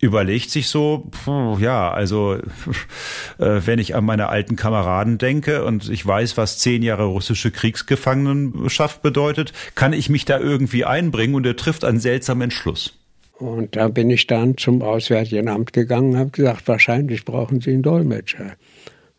[0.00, 2.34] überlegt sich so, puh, ja, also
[3.38, 7.50] äh, wenn ich an meine alten Kameraden denke und ich weiß, was zehn Jahre russische
[7.50, 12.98] Kriegsgefangenenschaft bedeutet, kann ich mich da irgendwie einbringen und er trifft einen seltsamen Entschluss.
[13.38, 17.70] Und da bin ich dann zum Auswärtigen Amt gegangen und habe gesagt, wahrscheinlich brauchen Sie
[17.70, 18.52] einen Dolmetscher.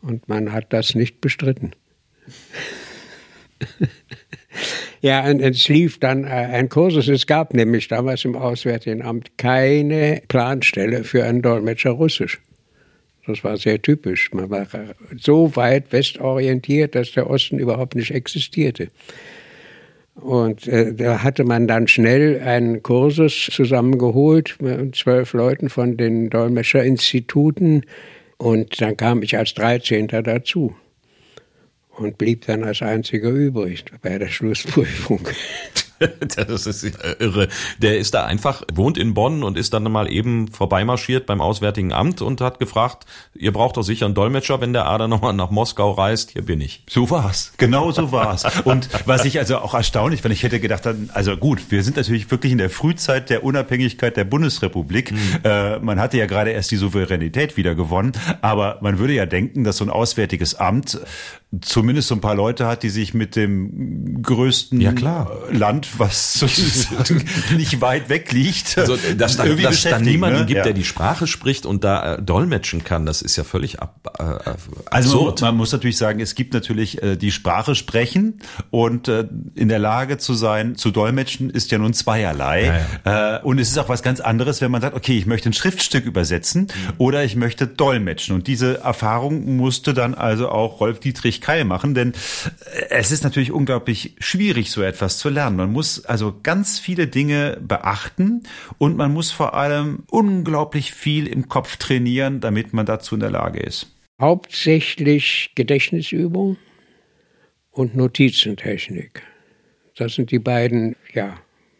[0.00, 1.72] Und man hat das nicht bestritten.
[5.02, 7.08] Ja, und es lief dann äh, ein Kursus.
[7.08, 12.40] Es gab nämlich damals im Auswärtigen Amt keine Planstelle für einen Dolmetscher Russisch.
[13.26, 14.32] Das war sehr typisch.
[14.32, 14.64] Man war
[15.18, 18.90] so weit westorientiert, dass der Osten überhaupt nicht existierte.
[20.14, 26.30] Und äh, da hatte man dann schnell einen Kursus zusammengeholt mit zwölf Leuten von den
[26.30, 27.86] Dolmetscherinstituten.
[28.38, 30.76] Und dann kam ich als Dreizehnter dazu
[31.96, 35.28] und blieb dann als einziger übrig bei der Schlussprüfung.
[36.36, 36.84] das ist
[37.18, 37.48] irre.
[37.78, 41.92] Der ist da einfach, wohnt in Bonn und ist dann mal eben vorbeimarschiert beim Auswärtigen
[41.92, 45.50] Amt und hat gefragt, ihr braucht doch sicher einen Dolmetscher, wenn der Ader nochmal nach
[45.50, 46.30] Moskau reist.
[46.32, 46.82] Hier bin ich.
[46.88, 47.52] So war's.
[47.56, 48.44] Genau so war's.
[48.64, 52.30] und was ich also auch erstaunlich, wenn ich hätte gedacht, also gut, wir sind natürlich
[52.30, 55.12] wirklich in der Frühzeit der Unabhängigkeit der Bundesrepublik.
[55.12, 55.18] Mhm.
[55.44, 59.64] Äh, man hatte ja gerade erst die Souveränität wieder gewonnen, aber man würde ja denken,
[59.64, 61.00] dass so ein Auswärtiges Amt
[61.60, 64.92] zumindest so ein paar Leute hat, die sich mit dem größten ja.
[65.50, 67.24] Land was sozusagen
[67.56, 68.78] nicht weit weg liegt.
[68.78, 70.46] Also, dass da, dass da niemanden ne?
[70.46, 70.64] gibt, ja.
[70.64, 74.22] der die Sprache spricht und da äh, dolmetschen kann, das ist ja völlig ab, äh,
[74.22, 74.88] absurd.
[74.90, 79.68] Also man muss natürlich sagen, es gibt natürlich äh, die Sprache sprechen und äh, in
[79.68, 82.86] der Lage zu sein, zu dolmetschen, ist ja nun zweierlei.
[83.04, 83.36] Ja.
[83.36, 85.52] Äh, und es ist auch was ganz anderes, wenn man sagt, okay, ich möchte ein
[85.52, 86.92] Schriftstück übersetzen mhm.
[86.96, 88.34] oder ich möchte dolmetschen.
[88.34, 92.12] Und diese Erfahrung musste dann also auch Rolf Dietrich Keil machen, denn
[92.74, 95.56] äh, es ist natürlich unglaublich schwierig, so etwas zu lernen.
[95.56, 98.44] Man muss muss also ganz viele Dinge beachten
[98.78, 103.30] und man muss vor allem unglaublich viel im Kopf trainieren, damit man dazu in der
[103.30, 103.92] Lage ist.
[104.20, 106.56] Hauptsächlich Gedächtnisübung
[107.72, 109.22] und Notizentechnik.
[109.96, 111.34] Das sind die beiden ja,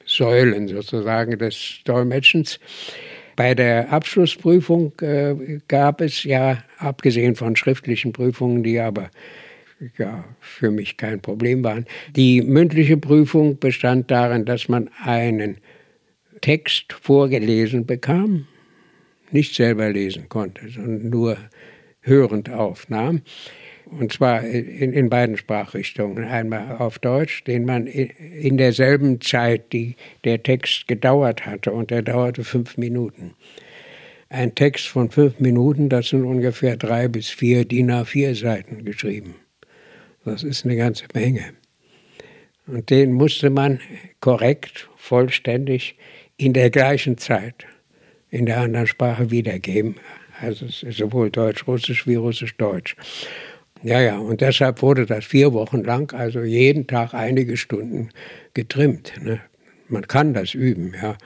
[0.05, 2.59] Säulen sozusagen des Dolmetschens.
[3.37, 9.11] Bei der Abschlussprüfung äh, gab es ja, abgesehen von schriftlichen Prüfungen, die aber
[9.99, 11.87] ja für mich kein Problem waren.
[12.15, 15.59] Die mündliche Prüfung bestand darin, dass man einen
[16.41, 18.47] Text vorgelesen bekam,
[19.31, 21.37] nicht selber lesen konnte, sondern nur
[22.01, 23.23] hörend aufnahm.
[23.87, 26.25] Und zwar in, in beiden Sprachrichtungen.
[26.25, 32.03] Einmal auf Deutsch, den man in derselben Zeit, die der Text gedauert hatte, und der
[32.03, 33.35] dauerte fünf Minuten.
[34.31, 39.35] Ein Text von fünf Minuten, das sind ungefähr drei bis vier DIN A4 Seiten geschrieben.
[40.25, 41.55] Das ist eine ganze Menge.
[42.67, 43.81] Und den musste man
[44.21, 45.97] korrekt, vollständig
[46.37, 47.67] in der gleichen Zeit
[48.31, 49.97] in der anderen Sprache wiedergeben.
[50.41, 52.97] Also sowohl Deutsch-Russisch wie Russisch-Deutsch.
[53.83, 58.11] Ja, ja, und deshalb wurde das vier Wochen lang, also jeden Tag einige Stunden
[58.55, 59.13] getrimmt.
[59.21, 59.41] Ne?
[59.89, 61.17] Man kann das üben, ja.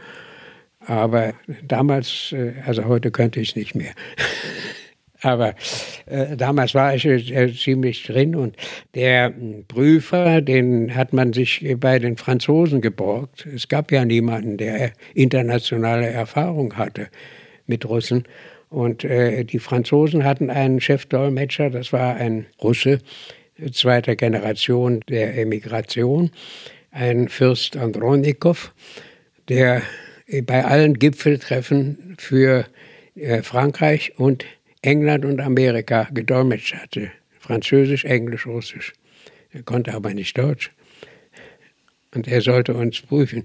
[0.80, 1.34] Aber
[1.66, 3.92] damals, äh, also heute könnte ich es nicht mehr.
[5.22, 5.54] Aber
[6.06, 8.56] äh, damals war ich äh, ziemlich drin und
[8.94, 9.32] der
[9.68, 13.46] Prüfer, den hat man sich bei den Franzosen geborgt.
[13.46, 17.08] Es gab ja niemanden, der internationale Erfahrung hatte
[17.66, 18.24] mit Russen.
[18.68, 22.98] Und äh, die Franzosen hatten einen Chefdolmetscher, das war ein Russe
[23.72, 26.30] zweiter Generation der Emigration,
[26.90, 28.72] ein Fürst Andronikow,
[29.48, 29.82] der
[30.42, 32.66] bei allen Gipfeltreffen für
[33.14, 34.44] äh, Frankreich und
[34.82, 37.10] England und Amerika gedolmetscht hatte.
[37.38, 38.92] Französisch, Englisch, Russisch.
[39.52, 40.70] Er konnte aber nicht Deutsch.
[42.14, 43.44] Und er sollte uns prüfen.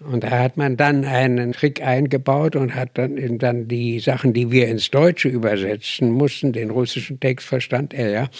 [0.00, 4.50] Und da hat man dann einen Trick eingebaut und hat dann, dann die Sachen, die
[4.50, 8.30] wir ins Deutsche übersetzen mussten, den russischen Text verstand er ja,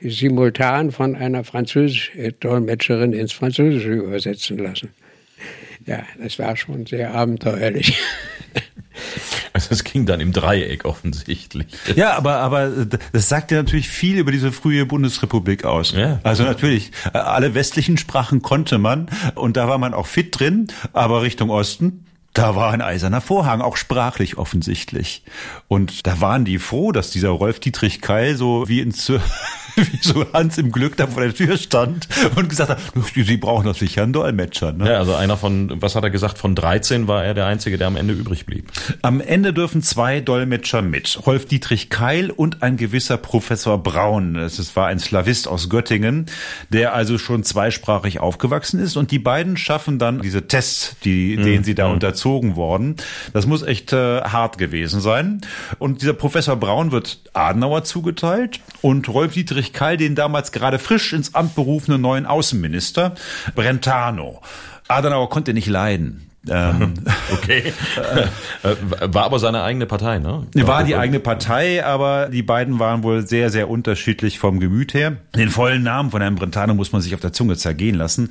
[0.00, 4.90] simultan von einer französischen Dolmetscherin ins Französische übersetzen lassen.
[5.86, 7.98] Ja, das war schon sehr abenteuerlich.
[9.52, 11.66] Also es ging dann im Dreieck offensichtlich.
[11.94, 12.70] Ja, aber, aber
[13.12, 15.92] das sagt ja natürlich viel über diese frühe Bundesrepublik aus.
[15.92, 16.20] Ja.
[16.22, 21.22] Also natürlich, alle westlichen Sprachen konnte man und da war man auch fit drin, aber
[21.22, 25.22] Richtung Osten, da war ein eiserner Vorhang, auch sprachlich offensichtlich.
[25.68, 29.12] Und da waren die froh, dass dieser Rolf Dietrich Keil so wie ins
[29.76, 32.78] wie so Hans im Glück da vor der Tür stand und gesagt hat,
[33.14, 34.72] Sie brauchen doch sicher einen Dolmetscher.
[34.72, 34.90] Ne?
[34.90, 37.86] Ja, also einer von, was hat er gesagt, von 13 war er der Einzige, der
[37.86, 38.70] am Ende übrig blieb.
[39.02, 41.18] Am Ende dürfen zwei Dolmetscher mit.
[41.26, 44.36] Rolf Dietrich Keil und ein gewisser Professor Braun.
[44.36, 46.26] Es war ein Slavist aus Göttingen,
[46.70, 48.96] der also schon zweisprachig aufgewachsen ist.
[48.96, 51.44] Und die beiden schaffen dann diese Tests, die, mhm.
[51.44, 51.94] denen sie da mhm.
[51.94, 52.96] unterzogen worden.
[53.32, 55.40] Das muss echt äh, hart gewesen sein.
[55.78, 60.78] Und dieser Professor Braun wird Adenauer zugeteilt und Rolf Dietrich Friedrich Keil den damals gerade
[60.80, 63.14] frisch ins Amt berufenen neuen Außenminister
[63.54, 64.42] Brentano.
[64.88, 66.31] Adenauer konnte nicht leiden.
[66.48, 66.94] Ähm,
[67.32, 67.72] okay.
[68.62, 68.76] Äh,
[69.12, 70.46] war aber seine eigene Partei, ne?
[70.54, 74.94] War, war die eigene Partei, aber die beiden waren wohl sehr, sehr unterschiedlich vom Gemüt
[74.94, 75.16] her.
[75.34, 78.30] Den vollen Namen von Herrn Brentano muss man sich auf der Zunge zergehen lassen.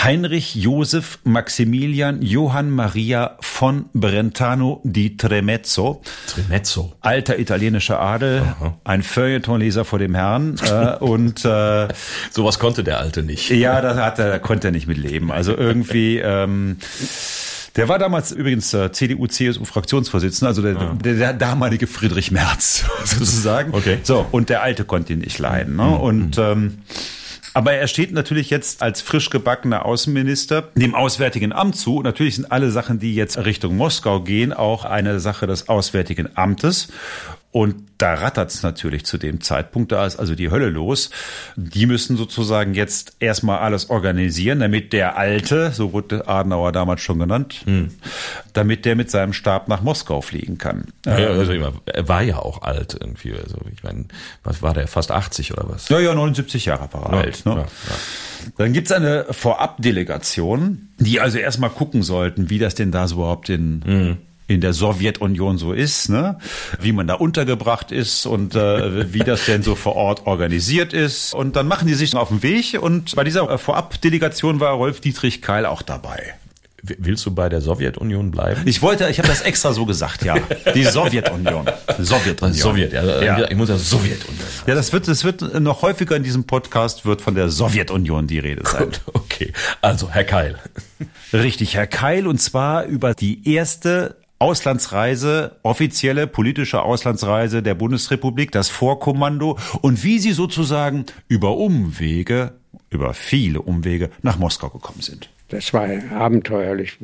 [0.00, 6.02] Heinrich Josef Maximilian Johann Maria von Brentano di Tremezzo.
[6.28, 6.92] Tremezzo.
[7.00, 8.78] Alter italienischer Adel, Aha.
[8.84, 11.88] ein Feuilletonleser vor dem Herrn äh, und äh,
[12.30, 13.50] sowas konnte der Alte nicht.
[13.50, 15.32] Ja, da, hat er, da konnte er nicht mit leben.
[15.32, 16.76] Also irgendwie ähm,
[17.76, 20.96] der war damals übrigens äh, CDU-CSU-Fraktionsvorsitzender, also der, ah.
[21.02, 23.72] der, der, damalige Friedrich Merz sozusagen.
[23.74, 23.98] Okay.
[24.02, 25.76] So, und der Alte konnte ihn nicht leiden.
[25.76, 25.84] Ne?
[25.84, 25.94] Mhm.
[25.94, 26.78] Und ähm,
[27.54, 32.02] aber er steht natürlich jetzt als frisch gebackener Außenminister dem Auswärtigen Amt zu.
[32.02, 36.88] natürlich sind alle Sachen, die jetzt Richtung Moskau gehen, auch eine Sache des Auswärtigen Amtes.
[37.52, 41.10] Und da rattert's natürlich zu dem Zeitpunkt, da ist also die Hölle los.
[41.54, 47.18] Die müssen sozusagen jetzt erstmal alles organisieren, damit der Alte, so wurde Adenauer damals schon
[47.18, 47.90] genannt, hm.
[48.54, 50.86] damit der mit seinem Stab nach Moskau fliegen kann.
[51.04, 53.34] Ja, also er war ja auch alt irgendwie.
[53.34, 54.06] Also ich meine,
[54.42, 55.90] was war der, fast 80 oder was?
[55.90, 57.44] Ja, ja, 79 Jahre war er ja, alt.
[57.44, 57.52] Ne?
[57.52, 58.48] Ja, ja.
[58.56, 63.50] Dann gibt's eine Vorabdelegation, die also erstmal gucken sollten, wie das denn da so überhaupt
[63.50, 63.82] in...
[63.84, 66.38] Hm in der Sowjetunion so ist, ne?
[66.80, 71.34] wie man da untergebracht ist und äh, wie das denn so vor Ort organisiert ist.
[71.34, 75.42] Und dann machen die sich auf den Weg und bei dieser Vorabdelegation war Rolf Dietrich
[75.42, 76.34] Keil auch dabei.
[76.84, 78.62] Willst du bei der Sowjetunion bleiben?
[78.64, 80.34] Ich wollte, ich habe das extra so gesagt, ja.
[80.74, 81.64] Die Sowjetunion.
[82.00, 82.58] Sowjetunion.
[82.58, 83.48] Sowjet, ja, ja.
[83.48, 84.44] Ich muss ja Sowjetunion.
[84.66, 88.40] Ja, das wird, das wird noch häufiger in diesem Podcast wird von der Sowjetunion die
[88.40, 88.86] Rede sein.
[88.86, 89.52] Gut, okay.
[89.80, 90.58] Also, Herr Keil.
[91.32, 98.70] Richtig, Herr Keil, und zwar über die erste Auslandsreise, offizielle politische Auslandsreise der Bundesrepublik, das
[98.70, 102.54] Vorkommando und wie sie sozusagen über Umwege,
[102.90, 105.30] über viele Umwege nach Moskau gekommen sind.
[105.50, 106.98] Das war abenteuerlich.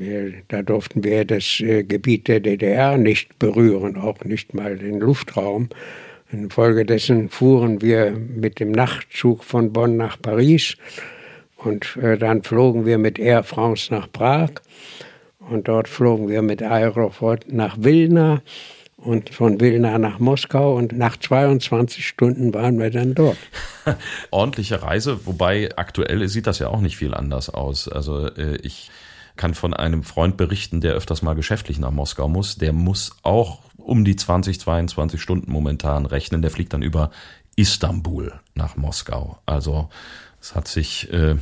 [0.49, 5.69] da durften wir das äh, Gebiet der DDR nicht berühren, auch nicht mal den Luftraum.
[6.33, 10.77] Infolgedessen fuhren wir mit dem Nachtzug von Bonn nach Paris
[11.57, 14.51] und äh, dann flogen wir mit Air France nach Prag
[15.51, 18.43] und dort flogen wir mit Aeroflot nach Wilna
[18.97, 23.39] und von Wilna nach Moskau und nach 22 Stunden waren wir dann dort.
[24.31, 27.89] Ordentliche Reise, wobei aktuell sieht das ja auch nicht viel anders aus.
[27.89, 28.91] Also äh, ich
[29.37, 32.57] kann von einem Freund berichten, der öfters mal geschäftlich nach Moskau muss.
[32.57, 36.43] Der muss auch um die 20, 22 Stunden momentan rechnen.
[36.43, 37.13] Der fliegt dann über
[37.55, 39.39] Istanbul nach Moskau.
[39.47, 39.89] Also
[40.41, 41.37] es hat sich äh,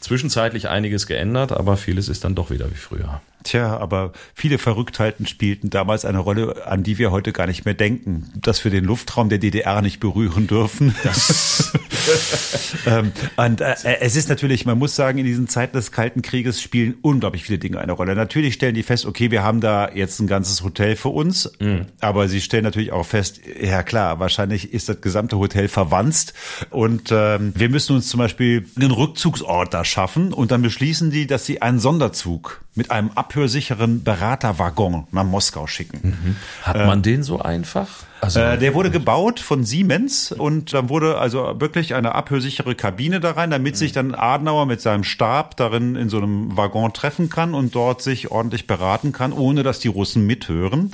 [0.00, 3.20] zwischenzeitlich einiges geändert, aber vieles ist dann doch wieder wie früher.
[3.42, 7.74] Tja, aber viele Verrücktheiten spielten damals eine Rolle, an die wir heute gar nicht mehr
[7.74, 8.32] denken.
[8.36, 10.94] Dass wir den Luftraum der DDR nicht berühren dürfen.
[12.86, 16.60] ähm, und äh, es ist natürlich, man muss sagen, in diesen Zeiten des Kalten Krieges
[16.60, 18.14] spielen unglaublich viele Dinge eine Rolle.
[18.14, 21.86] Natürlich stellen die fest, okay, wir haben da jetzt ein ganzes Hotel für uns, mhm.
[22.00, 26.34] aber sie stellen natürlich auch fest, ja klar, wahrscheinlich ist das gesamte Hotel verwanzt
[26.70, 31.26] und ähm, wir müssen uns zum Beispiel einen Rückzugsort da schaffen und dann beschließen die,
[31.26, 36.00] dass sie einen Sonderzug mit einem abhörsicheren Beraterwaggon nach Moskau schicken.
[36.02, 36.36] Mhm.
[36.62, 37.88] Hat man äh, den so einfach?
[38.20, 43.18] Also, äh, der wurde gebaut von Siemens und dann wurde also wirklich eine abhörsichere Kabine
[43.18, 47.28] da rein, damit sich dann Adenauer mit seinem Stab darin in so einem Waggon treffen
[47.28, 50.92] kann und dort sich ordentlich beraten kann, ohne dass die Russen mithören.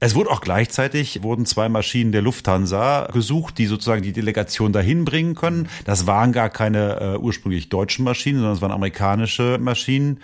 [0.00, 5.04] Es wurde auch gleichzeitig, wurden zwei Maschinen der Lufthansa gesucht, die sozusagen die Delegation dahin
[5.04, 5.68] bringen können.
[5.84, 10.20] Das waren gar keine äh, ursprünglich deutschen Maschinen, sondern es waren amerikanische Maschinen.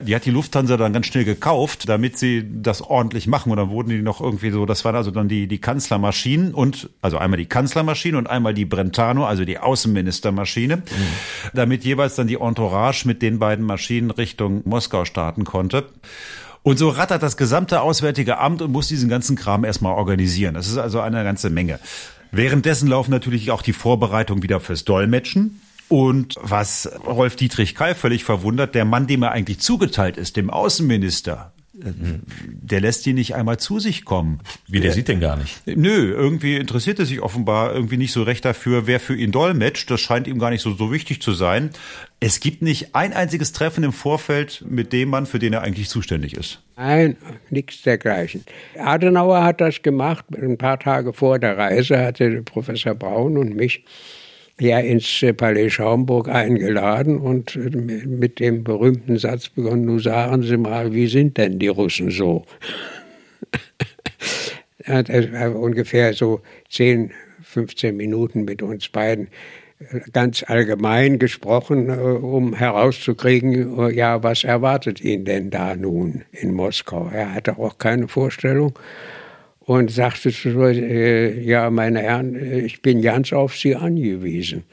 [0.00, 3.50] Die hat die Lufthansa dann ganz schnell gekauft, damit sie das ordentlich machen.
[3.50, 6.90] Und dann wurden die noch irgendwie so, das waren also dann die, die Kanzlermaschinen und,
[7.02, 10.82] also einmal die Kanzlermaschine und einmal die Brentano, also die Außenministermaschine, mhm.
[11.54, 15.86] damit jeweils dann die Entourage mit den beiden Maschinen Richtung Moskau starten konnte.
[16.62, 20.54] Und so rattert das gesamte Auswärtige Amt und muss diesen ganzen Kram erstmal organisieren.
[20.54, 21.80] Das ist also eine ganze Menge.
[22.32, 25.60] Währenddessen laufen natürlich auch die Vorbereitungen wieder fürs Dolmetschen.
[25.88, 30.48] Und was Rolf Dietrich Keil völlig verwundert, der Mann, dem er eigentlich zugeteilt ist, dem
[30.48, 31.52] Außenminister,
[31.82, 34.40] der lässt die nicht einmal zu sich kommen.
[34.66, 35.62] Wie, der, der sieht den gar nicht?
[35.66, 39.90] Nö, irgendwie interessiert er sich offenbar irgendwie nicht so recht dafür, wer für ihn dolmetscht.
[39.90, 41.70] Das scheint ihm gar nicht so, so wichtig zu sein.
[42.20, 45.88] Es gibt nicht ein einziges Treffen im Vorfeld mit dem Mann, für den er eigentlich
[45.88, 46.62] zuständig ist.
[46.76, 47.16] Nein,
[47.50, 48.44] nichts dergleichen.
[48.78, 50.24] Adenauer hat das gemacht.
[50.34, 53.84] Ein paar Tage vor der Reise hatte Professor Braun und mich
[54.60, 60.92] ja ins Palais Schaumburg eingeladen und mit dem berühmten Satz begonnen, nun sagen Sie mal,
[60.92, 62.44] wie sind denn die Russen so?
[64.78, 65.10] er hat
[65.54, 66.40] ungefähr so
[66.70, 69.28] 10, 15 Minuten mit uns beiden
[69.78, 76.22] äh, ganz allgemein gesprochen, äh, um herauszukriegen, äh, ja, was erwartet ihn denn da nun
[76.32, 77.10] in Moskau?
[77.12, 78.78] Er hatte auch keine Vorstellung
[79.70, 84.64] und sagte zu äh, ja, meine Herren, äh, ich bin ganz auf Sie angewiesen.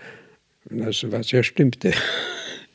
[0.72, 1.91] Das, was ja stimmte.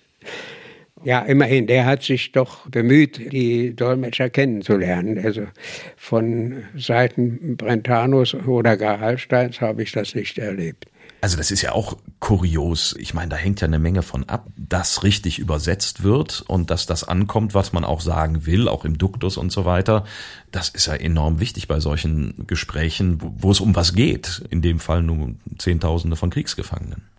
[1.03, 5.18] ja, immerhin, der hat sich doch bemüht, die Dolmetscher kennenzulernen.
[5.18, 5.49] Also
[5.97, 10.87] von Seiten Brentanos oder gar Hallsteins habe ich das nicht erlebt.
[11.23, 12.97] Also das ist ja auch kurios.
[12.99, 16.87] Ich meine, da hängt ja eine Menge von ab, dass richtig übersetzt wird und dass
[16.87, 20.05] das ankommt, was man auch sagen will, auch im Duktus und so weiter.
[20.51, 24.45] Das ist ja enorm wichtig bei solchen Gesprächen, wo es um was geht.
[24.51, 27.12] In dem Fall nur Zehntausende von Kriegsgefangenen.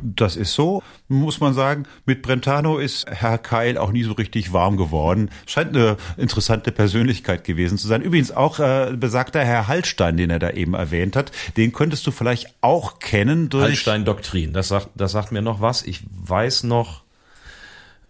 [0.00, 1.84] Das ist so, muss man sagen.
[2.04, 5.30] Mit Brentano ist Herr Keil auch nie so richtig warm geworden.
[5.46, 8.02] Scheint eine interessante Persönlichkeit gewesen zu sein.
[8.02, 12.10] Übrigens auch äh, besagter Herr Hallstein, den er da eben erwähnt hat, den könntest du
[12.10, 14.52] vielleicht auch kennen durch Hallstein-Doktrin.
[14.52, 15.82] Das sagt, das sagt mir noch was.
[15.82, 17.02] Ich weiß noch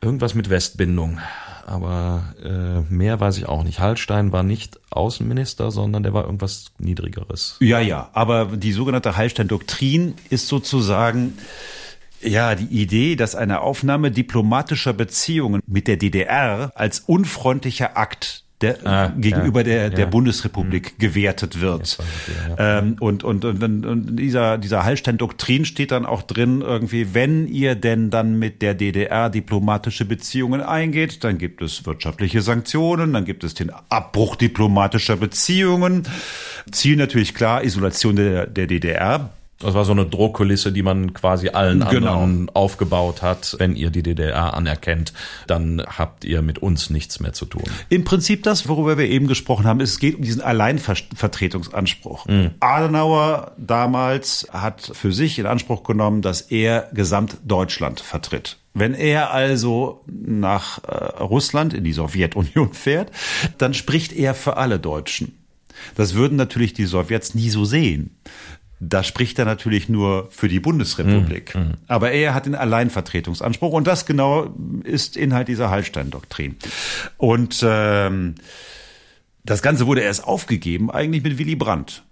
[0.01, 1.21] irgendwas mit Westbindung
[1.67, 3.81] aber äh, mehr weiß ich auch nicht.
[3.81, 7.57] Hallstein war nicht Außenminister, sondern der war irgendwas Niedrigeres.
[7.61, 11.39] Ja, ja, aber die sogenannte Hallstein-Doktrin ist sozusagen
[12.23, 18.87] ja, die Idee, dass eine Aufnahme diplomatischer Beziehungen mit der DDR als unfreundlicher Akt der,
[18.87, 20.07] ah, gegenüber ja, der, der ja.
[20.07, 20.99] Bundesrepublik mhm.
[20.99, 21.99] gewertet wird.
[22.57, 27.47] Ja, ähm, und, und, und, und dieser, dieser Hallstein-Doktrin steht dann auch drin, irgendwie, wenn
[27.47, 33.25] ihr denn dann mit der DDR diplomatische Beziehungen eingeht, dann gibt es wirtschaftliche Sanktionen, dann
[33.25, 36.05] gibt es den Abbruch diplomatischer Beziehungen.
[36.71, 39.31] Ziel natürlich klar, Isolation der, der DDR.
[39.61, 42.13] Das war so eine Drohkulisse, die man quasi allen genau.
[42.13, 43.57] anderen aufgebaut hat.
[43.59, 45.13] Wenn ihr die DDR anerkennt,
[45.47, 47.63] dann habt ihr mit uns nichts mehr zu tun.
[47.89, 52.27] Im Prinzip das, worüber wir eben gesprochen haben, es geht um diesen Alleinvertretungsanspruch.
[52.27, 52.51] Mhm.
[52.61, 58.59] Adenauer damals hat für sich in Anspruch genommen, dass er Gesamtdeutschland vertritt.
[58.75, 63.13] Wenn er also nach äh, Russland in die Sowjetunion fährt,
[63.57, 65.39] dann spricht er für alle Deutschen.
[65.95, 68.17] Das würden natürlich die Sowjets nie so sehen.
[68.89, 71.55] Da spricht er natürlich nur für die Bundesrepublik.
[71.55, 71.75] Mhm.
[71.87, 74.55] Aber er hat den Alleinvertretungsanspruch und das genau
[74.85, 76.57] ist Inhalt dieser Hallstein-Doktrin.
[77.17, 78.35] Und ähm,
[79.45, 82.03] das Ganze wurde erst aufgegeben eigentlich mit Willy Brandt.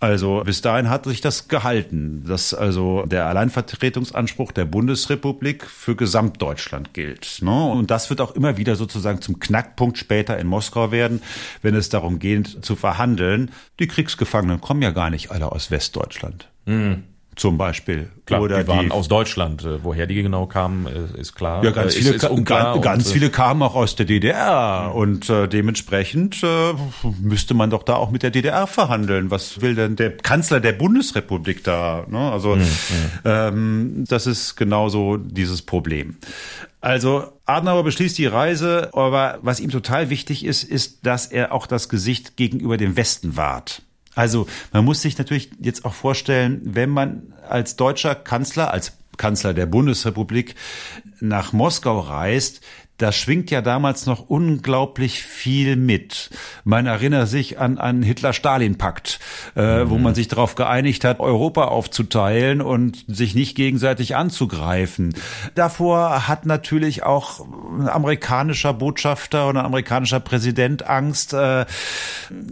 [0.00, 6.92] Also bis dahin hat sich das gehalten, dass also der Alleinvertretungsanspruch der Bundesrepublik für Gesamtdeutschland
[6.92, 7.38] gilt.
[7.40, 7.64] Ne?
[7.64, 11.22] Und das wird auch immer wieder sozusagen zum Knackpunkt später in Moskau werden,
[11.62, 13.52] wenn es darum geht zu verhandeln.
[13.78, 16.50] Die Kriegsgefangenen kommen ja gar nicht alle aus Westdeutschland.
[16.66, 17.04] Mhm.
[17.36, 18.10] Zum Beispiel.
[18.26, 19.64] Klar, Oder die waren die, aus Deutschland.
[19.64, 21.62] Äh, woher die genau kamen, äh, ist klar.
[21.64, 24.90] Ja, ganz, äh, viele, ist, ist ganz, ganz viele kamen auch aus der DDR.
[24.90, 24.96] Mhm.
[24.96, 26.74] Und äh, dementsprechend äh,
[27.20, 29.30] müsste man doch da auch mit der DDR verhandeln.
[29.30, 32.06] Was will denn der Kanzler der Bundesrepublik da?
[32.08, 32.32] Ne?
[32.32, 32.66] Also mhm.
[33.24, 36.16] ähm, das ist genauso dieses Problem.
[36.80, 41.66] Also Adenauer beschließt die Reise, aber was ihm total wichtig ist, ist, dass er auch
[41.66, 43.82] das Gesicht gegenüber dem Westen wahrt.
[44.14, 49.54] Also man muss sich natürlich jetzt auch vorstellen, wenn man als deutscher Kanzler, als Kanzler
[49.54, 50.54] der Bundesrepublik
[51.20, 52.60] nach Moskau reist,
[52.98, 56.30] da schwingt ja damals noch unglaublich viel mit.
[56.62, 59.18] Man erinnert sich an einen Hitler-Stalin-Pakt,
[59.56, 59.90] äh, mhm.
[59.90, 65.14] wo man sich darauf geeinigt hat, Europa aufzuteilen und sich nicht gegenseitig anzugreifen.
[65.56, 67.44] Davor hat natürlich auch
[67.78, 71.32] ein amerikanischer Botschafter oder ein amerikanischer Präsident Angst.
[71.32, 71.66] Äh,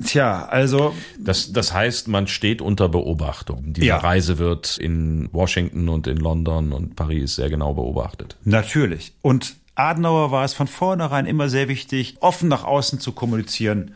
[0.04, 3.72] tja, also das, das heißt, man steht unter Beobachtung.
[3.74, 3.98] Diese ja.
[3.98, 8.36] Reise wird in Washington und in London und Paris sehr genau beobachtet.
[8.44, 9.12] Natürlich.
[9.22, 13.94] Und Adenauer war es von vornherein immer sehr wichtig, offen nach außen zu kommunizieren.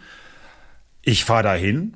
[1.03, 1.95] Ich fahre dahin,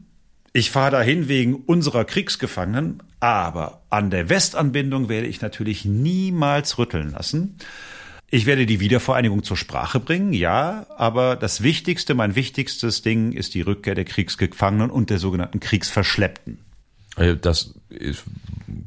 [0.52, 7.12] ich fahre dahin wegen unserer Kriegsgefangenen, aber an der Westanbindung werde ich natürlich niemals rütteln
[7.12, 7.56] lassen.
[8.32, 13.54] Ich werde die Wiedervereinigung zur Sprache bringen, ja, aber das Wichtigste, mein wichtigstes Ding ist
[13.54, 16.58] die Rückkehr der Kriegsgefangenen und der sogenannten Kriegsverschleppten.
[17.16, 18.24] Äh, das ist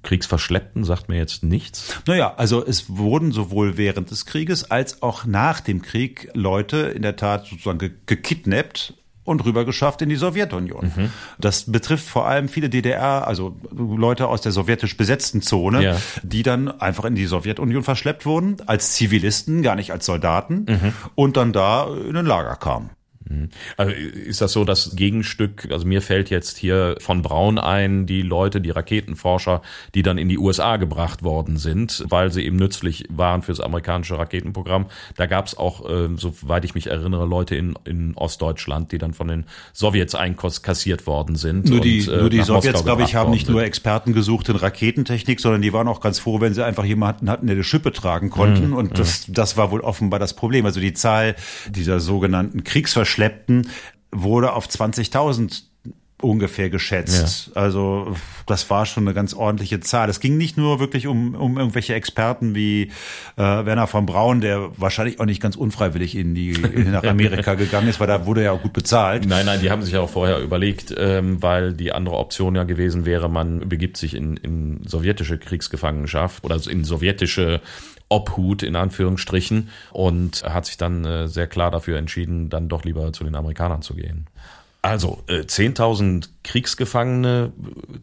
[0.04, 2.02] Kriegsverschleppten sagt mir jetzt nichts.
[2.06, 7.02] Naja, also es wurden sowohl während des Krieges als auch nach dem Krieg Leute in
[7.02, 10.92] der Tat sozusagen ge gekidnappt und rübergeschafft in die Sowjetunion.
[10.96, 11.10] Mhm.
[11.40, 15.98] Das betrifft vor allem viele DDR, also Leute aus der sowjetisch besetzten Zone, ja.
[16.24, 20.94] die dann einfach in die Sowjetunion verschleppt wurden, als Zivilisten, gar nicht als Soldaten, mhm.
[21.16, 22.90] und dann da in ein Lager kamen.
[23.30, 23.50] Mhm.
[23.78, 25.68] Also ist das so das Gegenstück?
[25.72, 29.62] Also mir fällt jetzt hier von Braun ein, die Leute, die Raketenforscher,
[29.96, 34.18] die dann in die USA gebracht worden sind, weil sie eben nützlich waren fürs amerikanische
[34.18, 34.88] Raketenprogramm.
[35.16, 39.14] Da gab es auch, äh, soweit ich mich erinnere, Leute in, in Ostdeutschland, die dann
[39.14, 41.70] von den Sowjets einkassiert worden sind.
[41.70, 44.56] Nur die, und, äh, nur die Sowjets, glaube ich, haben nicht nur Experten gesucht in
[44.56, 47.92] Raketentechnik, sondern die waren auch ganz froh, wenn sie einfach jemanden hatten, der die Schippe
[47.92, 48.70] tragen konnten.
[48.70, 48.74] Mhm.
[48.74, 50.66] Und das, das war wohl offenbar das Problem.
[50.66, 51.36] Also die Zahl
[51.70, 53.70] dieser sogenannten Kriegsverschleppungen Verschleppten
[54.12, 55.64] wurde auf 20.000
[56.20, 57.52] ungefähr geschätzt.
[57.54, 57.62] Ja.
[57.62, 58.16] Also
[58.48, 60.10] das war schon eine ganz ordentliche Zahl.
[60.10, 62.84] Es ging nicht nur wirklich um, um irgendwelche Experten wie
[63.36, 67.90] äh, Werner von Braun, der wahrscheinlich auch nicht ganz unfreiwillig in die nach Amerika gegangen
[67.90, 69.28] ist, weil da wurde ja auch gut bezahlt.
[69.28, 72.64] Nein, nein, die haben sich ja auch vorher überlegt, ähm, weil die andere Option ja
[72.64, 77.60] gewesen wäre, man begibt sich in, in sowjetische Kriegsgefangenschaft oder in sowjetische
[78.10, 83.14] Obhut in Anführungsstrichen und hat sich dann äh, sehr klar dafür entschieden, dann doch lieber
[83.14, 84.28] zu den Amerikanern zu gehen.
[84.84, 87.54] Also äh, 10.000 Kriegsgefangene,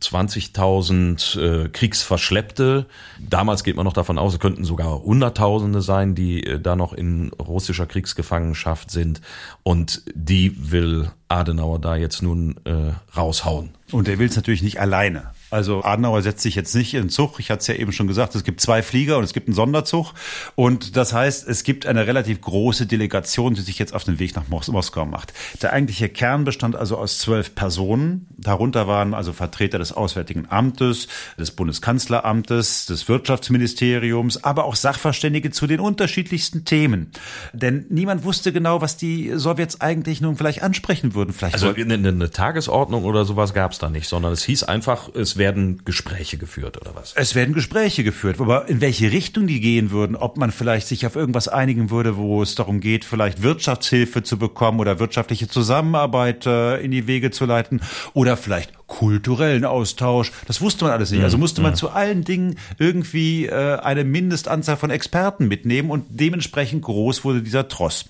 [0.01, 2.87] 20.000 äh, Kriegsverschleppte.
[3.19, 6.95] Damals geht man noch davon aus, es könnten sogar Hunderttausende sein, die äh, da noch
[6.95, 9.21] in russischer Kriegsgefangenschaft sind.
[9.63, 13.73] Und die will Adenauer da jetzt nun äh, raushauen.
[13.93, 15.33] Und er will es natürlich nicht alleine.
[15.51, 17.41] Also Adenauer setzt sich jetzt nicht in Zug.
[17.41, 19.55] Ich hatte es ja eben schon gesagt, es gibt zwei Flieger und es gibt einen
[19.55, 20.13] Sonderzug.
[20.55, 24.37] Und das heißt, es gibt eine relativ große Delegation, die sich jetzt auf den Weg
[24.37, 25.33] nach Mos Moskau macht.
[25.63, 28.27] Der eigentliche Kern bestand also aus zwölf Personen.
[28.37, 35.67] Darunter waren also Vertreter des Auswärtigen Amtes, des Bundeskanzleramtes, des Wirtschaftsministeriums, aber auch Sachverständige zu
[35.67, 37.11] den unterschiedlichsten Themen.
[37.53, 41.33] Denn niemand wusste genau, was die Sowjets eigentlich nun vielleicht ansprechen würden.
[41.33, 45.09] Vielleicht also eine, eine Tagesordnung oder sowas gab es da nicht, sondern es hieß einfach,
[45.15, 47.15] es werden Gespräche geführt oder was?
[47.17, 51.05] Es werden Gespräche geführt, aber in welche Richtung die gehen würden, ob man vielleicht sich
[51.05, 56.47] auf irgendwas einigen würde, wo es darum geht, vielleicht Wirtschaftshilfe zu bekommen oder wirtschaftliche Zusammenarbeit
[56.47, 57.81] äh, in die Wege zu leiten
[58.15, 60.33] oder vielleicht kulturellen Austausch.
[60.47, 61.23] Das wusste man alles nicht.
[61.23, 61.77] Also musste man ja.
[61.77, 67.69] zu allen Dingen irgendwie äh, eine Mindestanzahl von Experten mitnehmen und dementsprechend groß wurde dieser
[67.69, 68.07] Tross.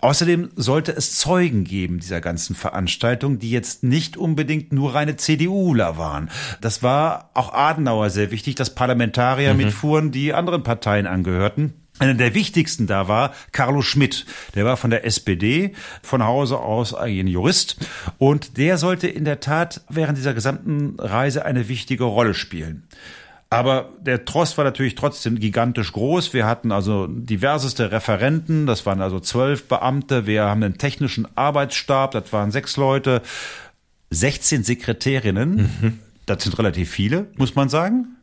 [0.00, 5.98] Außerdem sollte es Zeugen geben dieser ganzen Veranstaltung, die jetzt nicht unbedingt nur reine CDUler
[5.98, 6.30] waren.
[6.60, 9.60] Das war auch Adenauer sehr wichtig, dass Parlamentarier mhm.
[9.60, 11.74] mitfuhren, die anderen Parteien angehörten.
[11.98, 14.26] Einer der wichtigsten da war Carlo Schmidt.
[14.54, 17.76] Der war von der SPD, von Hause aus ein Jurist.
[18.18, 22.88] Und der sollte in der Tat während dieser gesamten Reise eine wichtige Rolle spielen.
[23.50, 26.32] Aber der Trost war natürlich trotzdem gigantisch groß.
[26.32, 30.26] Wir hatten also diverseste Referenten, das waren also zwölf Beamte.
[30.26, 33.20] Wir haben einen technischen Arbeitsstab, das waren sechs Leute,
[34.08, 35.54] 16 Sekretärinnen.
[35.56, 35.98] Mhm.
[36.24, 38.16] Das sind relativ viele, muss man sagen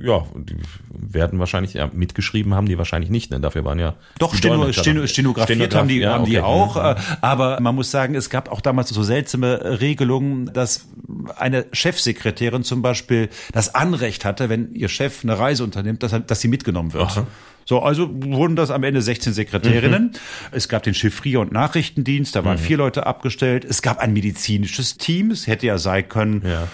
[0.00, 0.56] ja, die
[0.90, 3.94] werden wahrscheinlich, ja, mitgeschrieben haben die wahrscheinlich nicht, denn dafür waren ja.
[4.18, 6.30] Doch, Steno, Steno, stenografiert Stenograf, haben die, ja, haben okay.
[6.30, 6.76] die auch.
[6.76, 7.00] Mhm.
[7.00, 10.88] Äh, aber man muss sagen, es gab auch damals so seltsame Regelungen, dass
[11.36, 16.40] eine Chefsekretärin zum Beispiel das Anrecht hatte, wenn ihr Chef eine Reise unternimmt, dass, dass
[16.40, 17.04] sie mitgenommen wird.
[17.04, 17.26] Aha.
[17.64, 20.04] So, also wurden das am Ende 16 Sekretärinnen.
[20.04, 20.10] Mhm.
[20.50, 22.62] Es gab den Chiffrier- und Nachrichtendienst, da waren mhm.
[22.62, 23.64] vier Leute abgestellt.
[23.64, 26.42] Es gab ein medizinisches Team, es hätte ja sein können.
[26.44, 26.68] Ja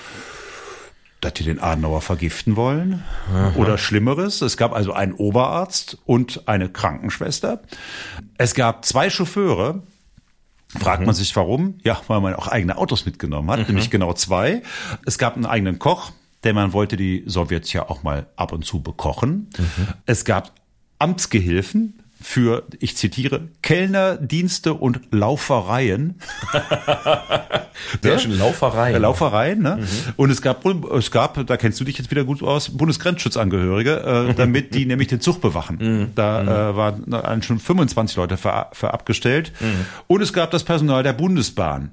[1.21, 3.03] dass die den Adenauer vergiften wollen
[3.33, 3.53] Aha.
[3.57, 4.41] oder Schlimmeres.
[4.41, 7.63] Es gab also einen Oberarzt und eine Krankenschwester.
[8.37, 9.83] Es gab zwei Chauffeure.
[10.79, 11.07] Fragt mhm.
[11.07, 11.79] man sich warum?
[11.83, 13.67] Ja, weil man auch eigene Autos mitgenommen hat, mhm.
[13.67, 14.63] nämlich genau zwei.
[15.07, 16.13] Es gab einen eigenen Koch,
[16.45, 19.49] denn man wollte die Sowjets ja auch mal ab und zu bekochen.
[19.59, 19.89] Mhm.
[20.07, 20.53] Es gab
[20.99, 26.21] Amtsgehilfen, für, ich zitiere, Kellner, Dienste und Laufereien.
[28.03, 29.01] Sehr schön, Laufereien.
[29.01, 29.79] Laufereien, ne?
[29.81, 30.13] Mhm.
[30.17, 34.35] Und es gab, es gab, da kennst du dich jetzt wieder gut aus, Bundesgrenzschutzangehörige, äh,
[34.37, 35.79] damit die nämlich den Zug bewachen.
[35.81, 36.15] Mhm.
[36.15, 36.49] Da mhm.
[37.09, 39.53] äh, waren schon 25 Leute für, für abgestellt.
[39.61, 39.87] Mhm.
[40.09, 41.93] Und es gab das Personal der Bundesbahn.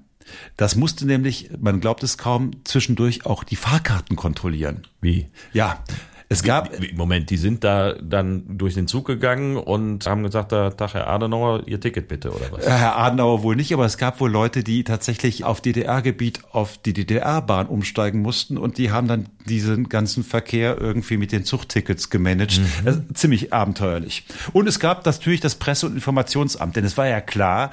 [0.57, 4.87] Das musste nämlich, man glaubt es kaum, zwischendurch auch die Fahrkarten kontrollieren.
[5.01, 5.27] Wie?
[5.53, 5.83] Ja.
[6.27, 6.71] Es gab.
[6.93, 11.07] Moment, die sind da dann durch den Zug gegangen und haben gesagt, da, Tag, Herr
[11.07, 12.65] Adenauer, Ihr Ticket bitte, oder was?
[12.65, 16.93] Herr Adenauer wohl nicht, aber es gab wohl Leute, die tatsächlich auf DDR-Gebiet auf die
[16.93, 22.59] DDR-Bahn umsteigen mussten und die haben dann diesen ganzen Verkehr irgendwie mit den Zugtickets gemanagt.
[22.85, 23.13] Mhm.
[23.13, 24.25] ziemlich abenteuerlich.
[24.53, 27.71] Und es gab natürlich das Presse- und Informationsamt, denn es war ja klar,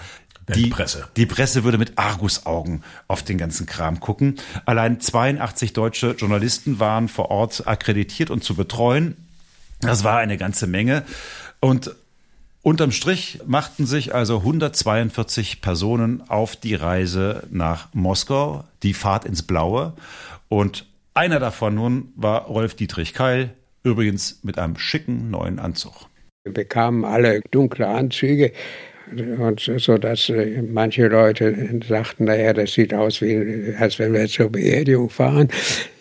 [0.48, 1.08] die Presse.
[1.16, 4.36] Die Presse würde mit Argusaugen auf den ganzen Kram gucken.
[4.64, 9.16] Allein 82 deutsche Journalisten waren vor Ort akkreditiert und zu betreuen.
[9.80, 11.04] Das war eine ganze Menge.
[11.60, 11.94] Und
[12.64, 19.42] Unterm Strich machten sich also 142 Personen auf die Reise nach Moskau, die Fahrt ins
[19.42, 19.94] Blaue.
[20.48, 23.50] Und einer davon nun war Rolf Dietrich Keil,
[23.82, 26.06] übrigens mit einem schicken neuen Anzug.
[26.44, 28.52] Wir bekamen alle dunkle Anzüge,
[29.38, 34.26] und so dass äh, manche Leute sagten, naja, das sieht aus wie, als wenn wir
[34.26, 35.48] zur Beerdigung fahren.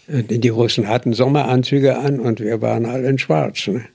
[0.07, 3.68] Die Russen hatten Sommeranzüge an und wir waren alle in Schwarz.
[3.68, 3.86] Ne?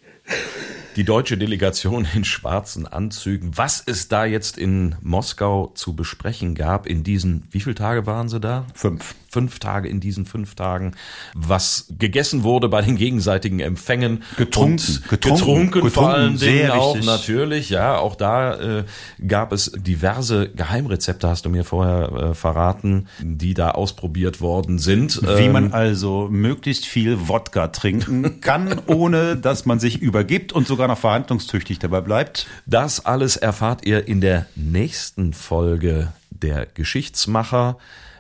[0.97, 3.51] Die deutsche Delegation in schwarzen Anzügen.
[3.55, 8.31] Was es da jetzt in Moskau zu besprechen gab in diesen, wie viele Tage waren
[8.31, 8.67] sie da?
[8.75, 10.93] Fünf fünf Tage in diesen fünf Tagen,
[11.35, 14.23] was gegessen wurde bei den gegenseitigen Empfängen.
[14.39, 17.07] Getrunken, und getrunken, getrunken, vor allen Dingen auch wichtig.
[17.07, 18.85] natürlich, ja, auch da äh,
[19.29, 25.21] gab es diverse Geheimrezepte, hast du mir vorher äh, verraten, die da ausprobiert worden sind.
[25.21, 30.67] Wie ähm, man also möglichst viel Wodka trinken kann, ohne dass man sich übergibt und
[30.67, 32.47] sogar noch verhandlungstüchtig dabei bleibt.
[32.65, 37.77] Das alles erfahrt ihr in der nächsten Folge der Geschichtsmacher.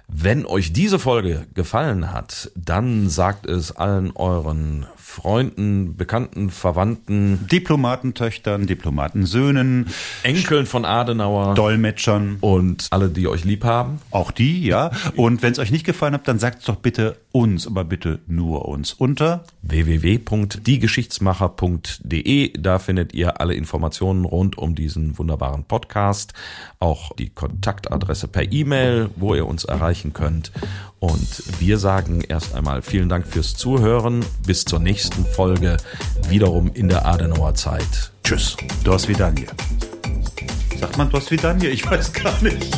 [0.09, 8.67] Wenn euch diese Folge gefallen hat, dann sagt es allen euren Freunden, Bekannten, Verwandten, Diplomatentöchtern,
[8.67, 9.89] Diplomatensöhnen,
[10.23, 13.99] Enkeln von Adenauer, Dolmetschern und alle, die euch lieb haben.
[14.11, 14.91] Auch die, ja.
[15.17, 18.21] Und wenn es euch nicht gefallen hat, dann sagt es doch bitte uns, aber bitte
[18.27, 22.59] nur uns unter www.diegeschichtsmacher.de.
[22.59, 26.33] Da findet ihr alle Informationen rund um diesen wunderbaren Podcast,
[26.81, 30.51] auch die Kontaktadresse per E-Mail, wo ihr uns erreichen könnt.
[30.99, 34.25] Und wir sagen erst einmal vielen Dank fürs Zuhören.
[34.47, 35.77] Bis zur nächsten Folge,
[36.31, 38.13] wiederum in der Adenauer Zeit.
[38.25, 38.57] Tschüss.
[38.83, 39.49] Dos Vidanje.
[40.81, 41.69] Sagt man Dos Vidanje?
[41.69, 42.75] Ich weiß gar nicht.